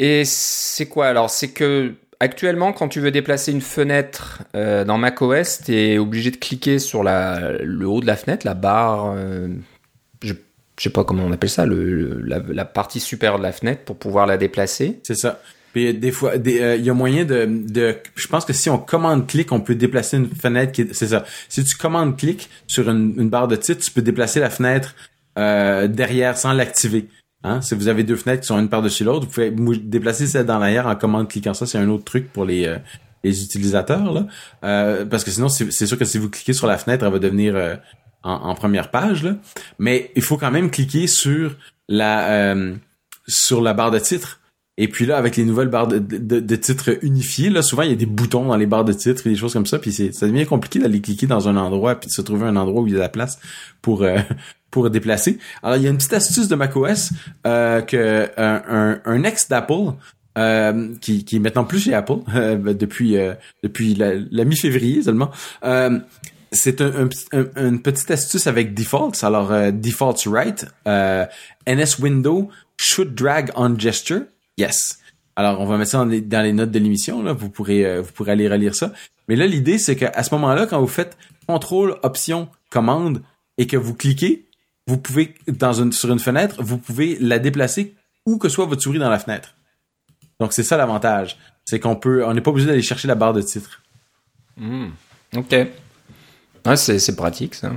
[0.00, 1.06] Et c'est quoi?
[1.06, 5.98] Alors C'est que Actuellement, quand tu veux déplacer une fenêtre euh, dans macOS, tu es
[5.98, 9.46] obligé de cliquer sur la, le haut de la fenêtre, la barre, euh,
[10.24, 10.34] je,
[10.78, 13.96] je sais pas comment on appelle ça, le, la, partie supérieure de la fenêtre pour
[13.96, 15.00] pouvoir la déplacer.
[15.02, 15.40] C'est ça.
[15.72, 18.78] Puis des fois, euh, il y a moyen de, de, je pense que si on
[18.78, 21.24] commande clic, on peut déplacer une fenêtre qui, c'est ça.
[21.48, 24.94] Si tu commandes clic sur une, une, barre de titre, tu peux déplacer la fenêtre
[25.38, 27.08] euh, derrière sans l'activer.
[27.44, 27.60] Hein?
[27.60, 30.58] Si vous avez deux fenêtres qui sont une par-dessus l'autre, vous pouvez déplacer celle dans
[30.58, 31.66] l'arrière en commande cliquant ça.
[31.66, 32.78] C'est un autre truc pour les, euh,
[33.24, 34.12] les utilisateurs.
[34.12, 34.26] Là.
[34.64, 37.18] Euh, parce que sinon, c'est sûr que si vous cliquez sur la fenêtre, elle va
[37.18, 37.78] devenir
[38.28, 39.24] euh, en, première page.
[39.24, 39.36] Là.
[39.78, 41.56] Mais il faut quand même cliquer sur
[41.88, 42.56] la
[43.26, 44.40] sur la barre de titre.
[44.80, 47.90] Et puis là, avec les nouvelles barres de, de, de titres unifiées, là, souvent il
[47.90, 49.92] y a des boutons dans les barres de titres et des choses comme ça, puis
[49.92, 52.86] ça devient compliqué d'aller cliquer dans un endroit puis de se trouver un endroit où
[52.86, 53.40] il y a la place
[53.82, 54.06] pour
[54.70, 55.38] pour déplacer.
[55.62, 57.10] Alors, il y a une petite astuce de macOS
[57.46, 59.92] euh, que un, un, ex d'Apple
[60.36, 63.16] euh, qui, qui est maintenant plus chez Apple euh, depuis
[63.62, 65.30] depuis la, la mi-février seulement.
[66.52, 67.08] C'est un,
[67.56, 69.22] une petite astuce avec defaults.
[69.22, 74.22] Alors defaults right, NS window should drag on gesture.
[74.56, 74.98] Yes.
[75.36, 77.32] Alors on va mettre ça dans les, dans les notes de l'émission là.
[77.32, 78.92] Vous pourrez vous pourrez aller relire ça.
[79.28, 83.22] Mais là l'idée c'est qu'à ce moment-là quand vous faites contrôle option commande
[83.56, 84.46] et que vous cliquez,
[84.86, 87.94] vous pouvez dans une sur une fenêtre, vous pouvez la déplacer
[88.26, 89.54] où que soit votre souris dans la fenêtre.
[90.40, 93.32] Donc c'est ça l'avantage, c'est qu'on peut, on n'est pas obligé d'aller chercher la barre
[93.32, 93.82] de titre.
[94.56, 94.88] Hmm.
[95.36, 95.54] Ok.
[96.76, 97.72] C'est pratique ça.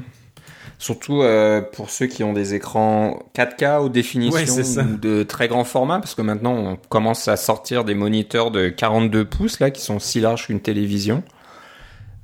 [0.78, 5.64] Surtout euh, pour ceux qui ont des écrans 4K ou définition ou de très grand
[5.64, 9.82] format, parce que maintenant on commence à sortir des moniteurs de 42 pouces là qui
[9.82, 11.24] sont si larges qu'une télévision.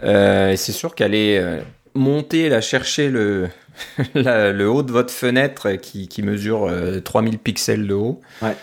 [0.04, 1.62] Euh, et c'est sûr qu'aller euh,
[1.94, 3.50] monter là chercher le
[4.16, 6.72] le haut de votre fenêtre qui, qui mesure
[7.04, 8.22] 3000 pixels de haut.
[8.42, 8.56] Ouais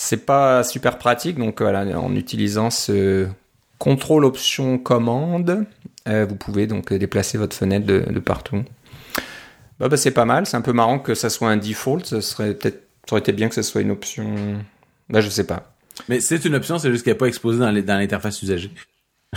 [0.00, 3.26] c'est pas super pratique, donc voilà, en utilisant ce
[3.78, 5.66] contrôle option commande,
[6.08, 8.64] vous pouvez donc déplacer votre fenêtre de, partout.
[9.78, 12.20] Bah, bah, c'est pas mal, c'est un peu marrant que ça soit un default, ça
[12.20, 14.34] serait peut-être ça aurait été bien que ce soit une option.
[15.08, 15.72] Bah je sais pas.
[16.10, 18.70] Mais c'est une option, c'est juste qu'elle n'est pas exposée dans l'interface usagée.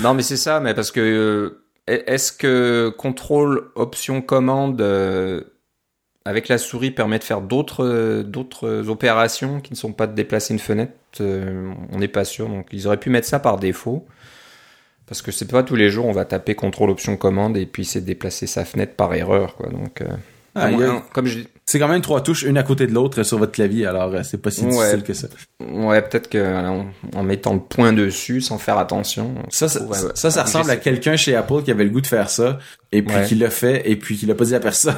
[0.01, 5.41] Non mais c'est ça, mais parce que euh, est-ce que contrôle option commande euh,
[6.24, 10.53] avec la souris permet de faire d'autres d'autres opérations qui ne sont pas de déplacer
[10.53, 10.93] une fenêtre?
[11.19, 14.07] Euh, on n'est pas sûr, donc ils auraient pu mettre ça par défaut.
[15.12, 17.84] Parce que c'est pas tous les jours on va taper contrôle option commande et puis
[17.84, 19.68] c'est déplacer sa fenêtre par erreur quoi.
[19.68, 20.07] Donc euh,
[20.55, 20.70] ah,
[21.12, 23.86] comme je c'est quand même trois touches une à côté de l'autre sur votre clavier
[23.86, 25.28] alors euh, c'est pas si difficile que ça.
[25.70, 29.36] Ouais, peut-être que en, mettant le point dessus sans faire attention.
[29.49, 32.59] Ça ça, ça, ressemble à quelqu'un chez Apple qui avait le goût de faire ça
[32.93, 34.95] et puis qui l'a fait et puis qui l'a pas dit à personne.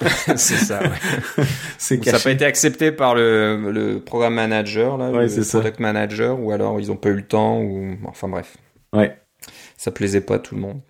[0.34, 0.80] c'est ça.
[0.80, 1.44] Ouais.
[1.78, 6.50] ça n'a pas été accepté par le, le programme manager là, le product manager ou
[6.50, 8.56] alors ils ont pas eu le temps ou enfin bref.
[8.92, 9.16] Ouais.
[9.76, 10.80] Ça plaisait pas à tout le monde.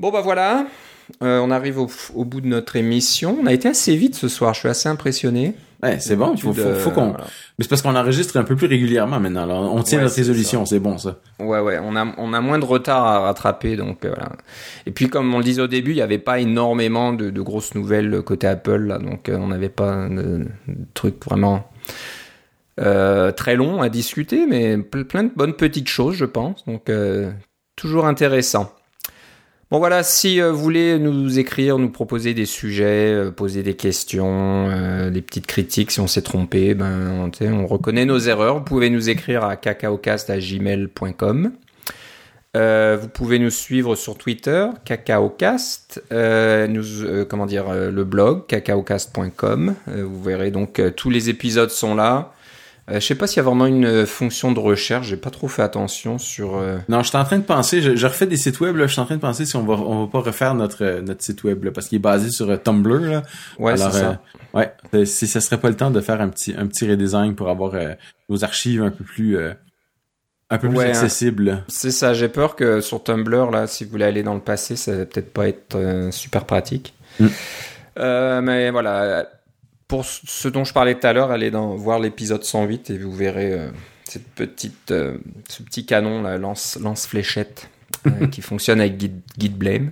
[0.00, 0.66] Bon bah voilà,
[1.22, 3.36] euh, on arrive au, bout de notre émission.
[3.42, 4.54] On a été assez vite ce soir.
[4.54, 5.54] Je suis assez impressionné.
[5.82, 6.34] Ouais, c'est bon.
[6.34, 7.12] Il faut, faut, qu'on.
[7.12, 7.14] Mais
[7.60, 9.44] c'est parce qu'on enregistre un peu plus régulièrement maintenant.
[9.44, 10.66] Alors, on tient notre résolution.
[10.66, 11.16] C'est bon ça.
[11.38, 11.78] Ouais, ouais.
[11.82, 13.76] On a, on a moins de retard à rattraper.
[13.76, 14.32] Donc euh, voilà.
[14.86, 17.74] Et puis, comme on le disait au début, il n'y avait pas énormément de, grosses
[17.74, 18.86] nouvelles côté Apple.
[18.86, 20.46] Là, donc, euh, on n'avait pas de,
[20.94, 21.70] trucs vraiment.
[23.36, 26.64] Très longs à discuter, mais plein de bonnes petites choses, je pense.
[26.66, 26.90] Donc,
[27.76, 28.72] toujours intéressant.
[29.70, 33.74] Bon voilà, si euh, vous voulez nous écrire, nous proposer des sujets, euh, poser des
[33.74, 38.54] questions, euh, des petites critiques si on s'est trompé, ben on reconnaît nos erreurs.
[38.54, 41.52] Vous pouvez nous écrire à cacaocast@gmail.com.
[42.54, 49.74] vous pouvez nous suivre sur Twitter, cacaocast, comment dire, le blog cacaocast.com.
[49.86, 52.32] vous verrez donc tous les épisodes sont là.
[52.90, 55.08] Euh, je sais pas s'il y a vraiment une euh, fonction de recherche.
[55.08, 56.56] J'ai pas trop fait attention sur.
[56.56, 57.82] Euh, non, je suis en train de penser.
[57.82, 58.76] Je, refais des sites web.
[58.76, 61.00] Là, je suis en train de penser si on va on va pas refaire notre
[61.00, 63.00] notre site web là, parce qu'il est basé sur Tumblr.
[63.00, 63.22] Là.
[63.58, 64.20] Ouais, c'est ça.
[64.54, 64.72] ouais,
[65.04, 67.74] si ça serait pas le temps de faire un petit un petit redesign pour avoir
[68.28, 69.38] nos archives un peu plus
[70.50, 70.88] un peu plus hein.
[70.88, 71.64] accessibles.
[71.68, 72.14] C'est ça.
[72.14, 75.04] J'ai peur que sur Tumblr là, si vous voulez aller dans le passé, ça va
[75.04, 76.94] peut-être pas être super pratique.
[77.20, 77.26] Mm.
[78.42, 79.26] mais voilà
[79.88, 83.10] pour ce dont je parlais tout à l'heure, allez dans, voir l'épisode 108 et vous
[83.10, 83.70] verrez euh,
[84.04, 85.16] cette petite, euh,
[85.48, 87.70] ce petit canon, lance, lance fléchette,
[88.06, 89.90] euh, qui fonctionne avec Git, Blame.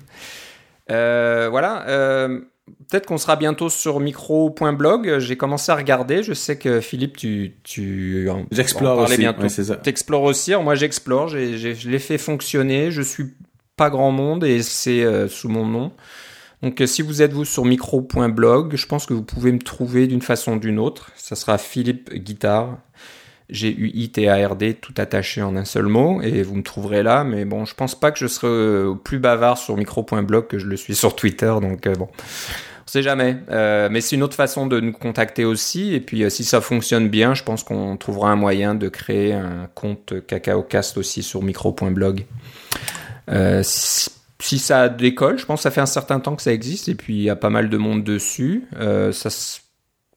[0.89, 2.29] voilà.
[2.91, 5.19] Peut-être qu'on sera bientôt sur micro.blog.
[5.21, 6.25] J'ai commencé à regarder.
[6.25, 9.19] Je sais que Philippe, tu, tu j'explore aussi.
[9.19, 9.47] bientôt.
[9.47, 10.53] Tu explores aussi.
[10.57, 11.29] moi, j'explore.
[11.29, 12.91] Je l'ai fait fonctionner.
[12.91, 13.35] Je suis
[13.77, 15.93] pas grand monde et c'est sous mon nom.
[16.63, 20.07] Donc euh, si vous êtes vous sur micro.blog, je pense que vous pouvez me trouver
[20.07, 21.11] d'une façon ou d'une autre.
[21.17, 22.79] Ça sera Philippe Guitard,
[23.51, 27.25] G-U-I-T-A-R-D, tout attaché en un seul mot, et vous me trouverez là.
[27.25, 30.67] Mais bon, je pense pas que je serai euh, plus bavard sur micro.blog que je
[30.67, 32.09] le suis sur Twitter, donc euh, bon.
[32.89, 33.37] On sait jamais,
[33.91, 35.93] mais c'est une autre façon de nous contacter aussi.
[35.93, 39.69] Et puis, si ça fonctionne bien, je pense qu'on trouvera un moyen de créer un
[39.75, 42.25] compte CacaoCast aussi sur micro.blog.
[44.39, 46.89] Euh, si ça décolle, je pense que ça fait un certain temps que ça existe
[46.89, 48.65] et puis il y a pas mal de monde dessus.
[48.79, 49.31] Euh, ça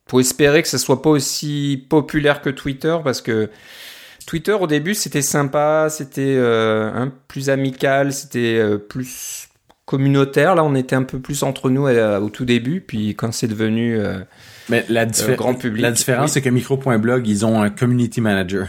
[0.10, 3.50] faut espérer que ça soit pas aussi populaire que Twitter parce que
[4.26, 9.50] Twitter au début c'était sympa, c'était euh, un plus amical, c'était euh, plus
[9.86, 10.56] communautaire.
[10.56, 13.48] Là, on était un peu plus entre nous euh, au tout début, puis quand c'est
[13.48, 14.00] devenu
[14.68, 18.68] mais la grand public, la différence c'est que micro.blog ils ont un community manager.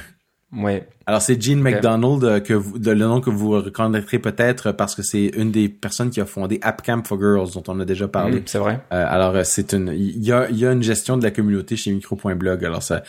[0.53, 0.89] Ouais.
[1.07, 4.97] Alors c'est Gene McDonald euh, que vous, de, le nom que vous reconnaîtrez peut-être parce
[4.97, 7.85] que c'est une des personnes qui a fondé App Camp for Girls dont on a
[7.85, 8.41] déjà parlé.
[8.41, 8.81] Mm, c'est vrai.
[8.93, 11.31] Euh, alors euh, c'est une, il y a, il y a une gestion de la
[11.31, 12.65] communauté chez Micro.blog.
[12.65, 13.03] Alors ça,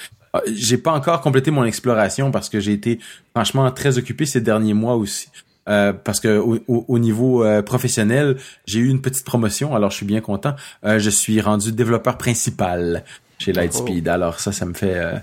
[0.53, 2.99] j'ai pas encore complété mon exploration parce que j'ai été
[3.33, 5.29] franchement très occupé ces derniers mois aussi.
[5.69, 10.07] Euh, parce que au, au, niveau professionnel, j'ai eu une petite promotion, alors je suis
[10.07, 10.55] bien content.
[10.83, 13.03] je suis rendu développeur principal
[13.37, 14.07] chez Lightspeed.
[14.07, 14.11] Oh.
[14.11, 15.21] Alors ça, ça me fait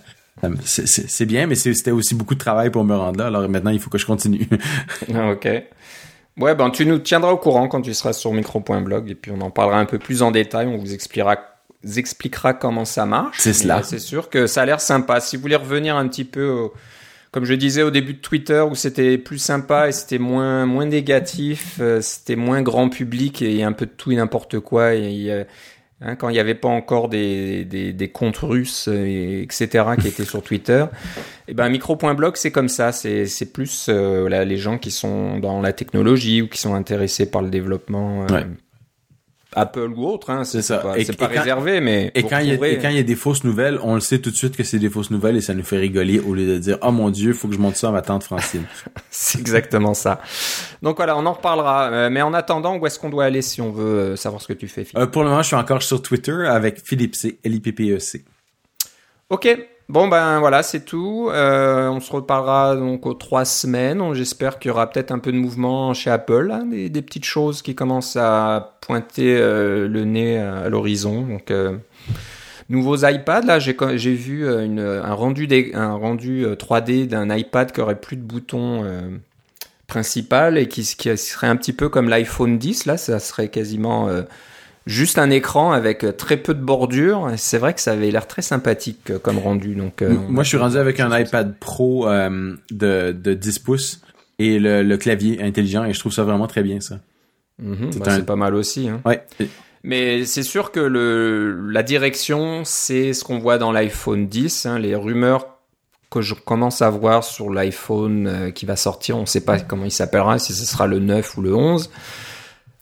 [0.64, 3.26] c'est bien, mais c'était aussi beaucoup de travail pour me rendre là.
[3.26, 4.48] Alors maintenant, il faut que je continue.
[5.14, 5.48] Ah, ok.
[6.38, 9.40] Ouais, ben tu nous tiendras au courant quand tu seras sur micro.blog et puis on
[9.40, 10.68] en parlera un peu plus en détail.
[10.68, 11.36] On vous expliquera,
[11.96, 13.38] expliquera comment ça marche.
[13.40, 13.82] C'est cela.
[13.82, 15.20] C'est sûr que ça a l'air sympa.
[15.20, 16.68] Si vous voulez revenir un petit peu,
[17.32, 20.86] comme je disais au début de Twitter, où c'était plus sympa et c'était moins moins
[20.86, 24.94] négatif, euh, c'était moins grand public et un peu de tout et n'importe quoi.
[24.94, 25.44] Et,
[26.00, 30.06] Hein, quand il n'y avait pas encore des, des, des comptes russes, et, etc., qui
[30.06, 30.84] étaient sur Twitter.
[31.48, 32.92] Et eh ben, micro.blog, c'est comme ça.
[32.92, 37.28] C'est, plus euh, là, les gens qui sont dans la technologie ou qui sont intéressés
[37.28, 38.26] par le développement.
[38.30, 38.44] Euh,
[39.54, 40.82] Apple ou autre, hein, c'est ça.
[41.02, 43.44] C'est pas, réservé, mais et quand il y a quand il y a des fausses
[43.44, 45.62] nouvelles, on le sait tout de suite que c'est des fausses nouvelles et ça nous
[45.62, 47.92] fait rigoler au lieu de dire oh mon dieu, faut que je monte ça à
[47.92, 48.64] ma tante Francine.
[49.10, 50.20] c'est exactement ça.
[50.82, 51.90] Donc voilà, on en reparlera.
[51.90, 54.48] Euh, mais en attendant, où est-ce qu'on doit aller si on veut euh, savoir ce
[54.48, 54.98] que tu fais Philippe?
[54.98, 57.72] Euh, Pour le moment, je suis encore sur Twitter avec Philippe C, L I P
[57.72, 58.24] P E C.
[59.30, 59.48] Ok.
[59.88, 61.30] Bon ben voilà, c'est tout.
[61.32, 64.12] Euh, on se reparlera donc aux trois semaines.
[64.12, 67.62] J'espère qu'il y aura peut-être un peu de mouvement chez Apple, hein, des, petites choses
[67.62, 71.22] qui commencent à pointer euh, le nez à l'horizon.
[71.22, 71.78] Donc euh,
[72.68, 78.84] nouveaux iPads là, j'ai vu un rendu 3D d'un iPad qui aurait plus de boutons
[79.86, 84.10] principal et qui, qui, serait un petit peu comme l'iPhone 10 là, ça serait quasiment
[84.88, 87.30] juste un écran avec euh, très peu de bordure.
[87.36, 89.74] C'est vrai que ça avait l'air très sympathique euh, comme rendu.
[89.74, 94.00] Donc, euh, Moi, je suis rendu avec un iPad Pro de, de 10 pouces
[94.38, 96.98] et le, clavier intelligent et je trouve ça vraiment très bien, ça.
[97.60, 98.88] Mhm, bah, c'est pas mal aussi.
[98.88, 99.00] Hein.
[99.04, 99.24] Ouais.
[99.84, 104.66] Mais c'est sûr que le, la direction, c'est ce qu'on voit dans l'iPhone 10.
[104.66, 105.58] Hein, les rumeurs
[106.10, 109.84] que je commence à voir sur l'iPhone qui va sortir, on ne sait pas comment
[109.84, 111.90] il s'appellera, si ce sera le 9 ou le 11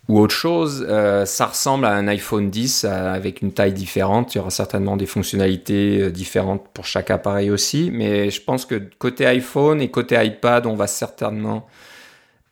[0.09, 4.35] ou autre chose, euh, ça ressemble à un iPhone 10 euh, avec une taille différente.
[4.35, 8.67] Il y aura certainement des fonctionnalités euh, différentes pour chaque appareil aussi, mais je pense
[8.67, 11.67] que côté iPhone et côté iPad, on va certainement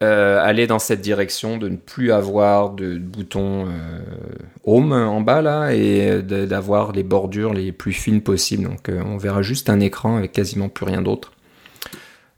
[0.01, 3.69] aller dans cette direction de ne plus avoir de, bouton
[4.65, 8.65] Home en bas là et d'avoir les bordures les plus fines possibles.
[8.65, 11.34] Donc on verra juste un écran avec quasiment plus rien d'autre.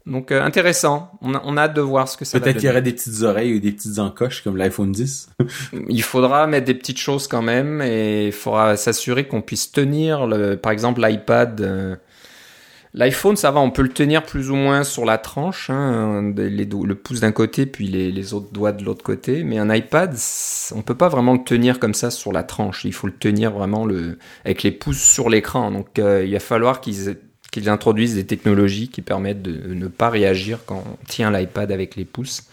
[0.07, 1.11] Donc euh, intéressant.
[1.21, 2.81] On a, on a, hâte de voir ce que ça va Peut-être qu'il y aurait
[2.81, 5.29] des petites oreilles ou des petites encoches comme l'iPhone 10.
[5.89, 10.25] il faudra mettre des petites choses quand même et il faudra s'assurer qu'on puisse tenir,
[10.25, 11.61] le, par exemple l'iPad.
[11.61, 11.95] Euh,
[12.93, 16.65] L'iPhone, ça va, on peut le tenir plus ou moins sur la tranche, hein, les,
[16.65, 19.43] le pouce d'un côté puis les, les, autres doigts de l'autre côté.
[19.43, 20.15] Mais un iPad,
[20.73, 22.85] on peut pas vraiment le tenir comme ça sur la tranche.
[22.85, 25.69] Il faut le tenir vraiment le, avec les pouces sur l'écran.
[25.69, 27.17] Donc euh, il va falloir qu'ils
[27.57, 31.95] qu'ils introduisent des technologies qui permettent de ne pas réagir quand on tient l'iPad avec
[31.95, 32.43] les pouces.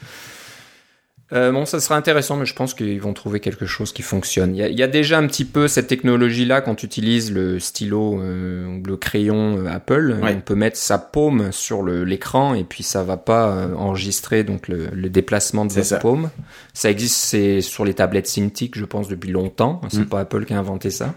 [1.33, 4.55] Euh, bon, ça sera intéressant, mais je pense qu'ils vont trouver quelque chose qui fonctionne.
[4.55, 8.67] Il y, a, déjà un petit peu cette technologie-là quand tu utilises le stylo euh,
[8.67, 10.17] ou le crayon euh, Apple.
[10.23, 15.09] On peut mettre sa paume sur l'écran et puis ça va pas enregistrer donc le,
[15.09, 16.31] déplacement de sa paume.
[16.73, 19.81] Ça existe c'est sur les tablettes Cintiq, je pense, depuis longtemps.
[19.91, 20.07] C'est mm.
[20.07, 21.15] pas Apple qui a inventé ça.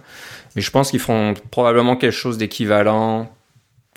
[0.55, 3.29] Mais je pense qu'ils feront probablement quelque chose d'équivalent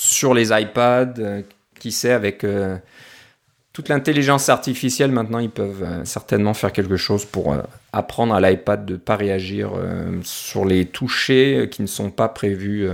[0.01, 1.43] sur les iPads, euh,
[1.79, 2.79] qui sait, avec euh,
[3.75, 7.55] toute l'intelligence artificielle, maintenant, ils peuvent euh, certainement faire quelque chose pour
[7.93, 9.73] apprendre à l'iPad de ne pas réagir
[10.23, 12.89] sur les touchés qui ne sont pas prévus,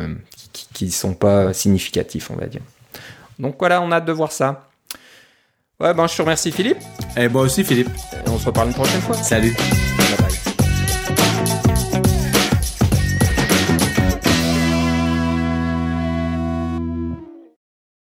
[0.53, 2.63] qui ne sont pas significatifs, on va dire.
[3.39, 4.69] Donc voilà, on a hâte de voir ça.
[5.79, 6.79] Ouais, ben je te remercie Philippe.
[7.17, 7.91] Et moi aussi Philippe.
[8.27, 9.15] on se reparle une prochaine fois.
[9.15, 9.55] Salut.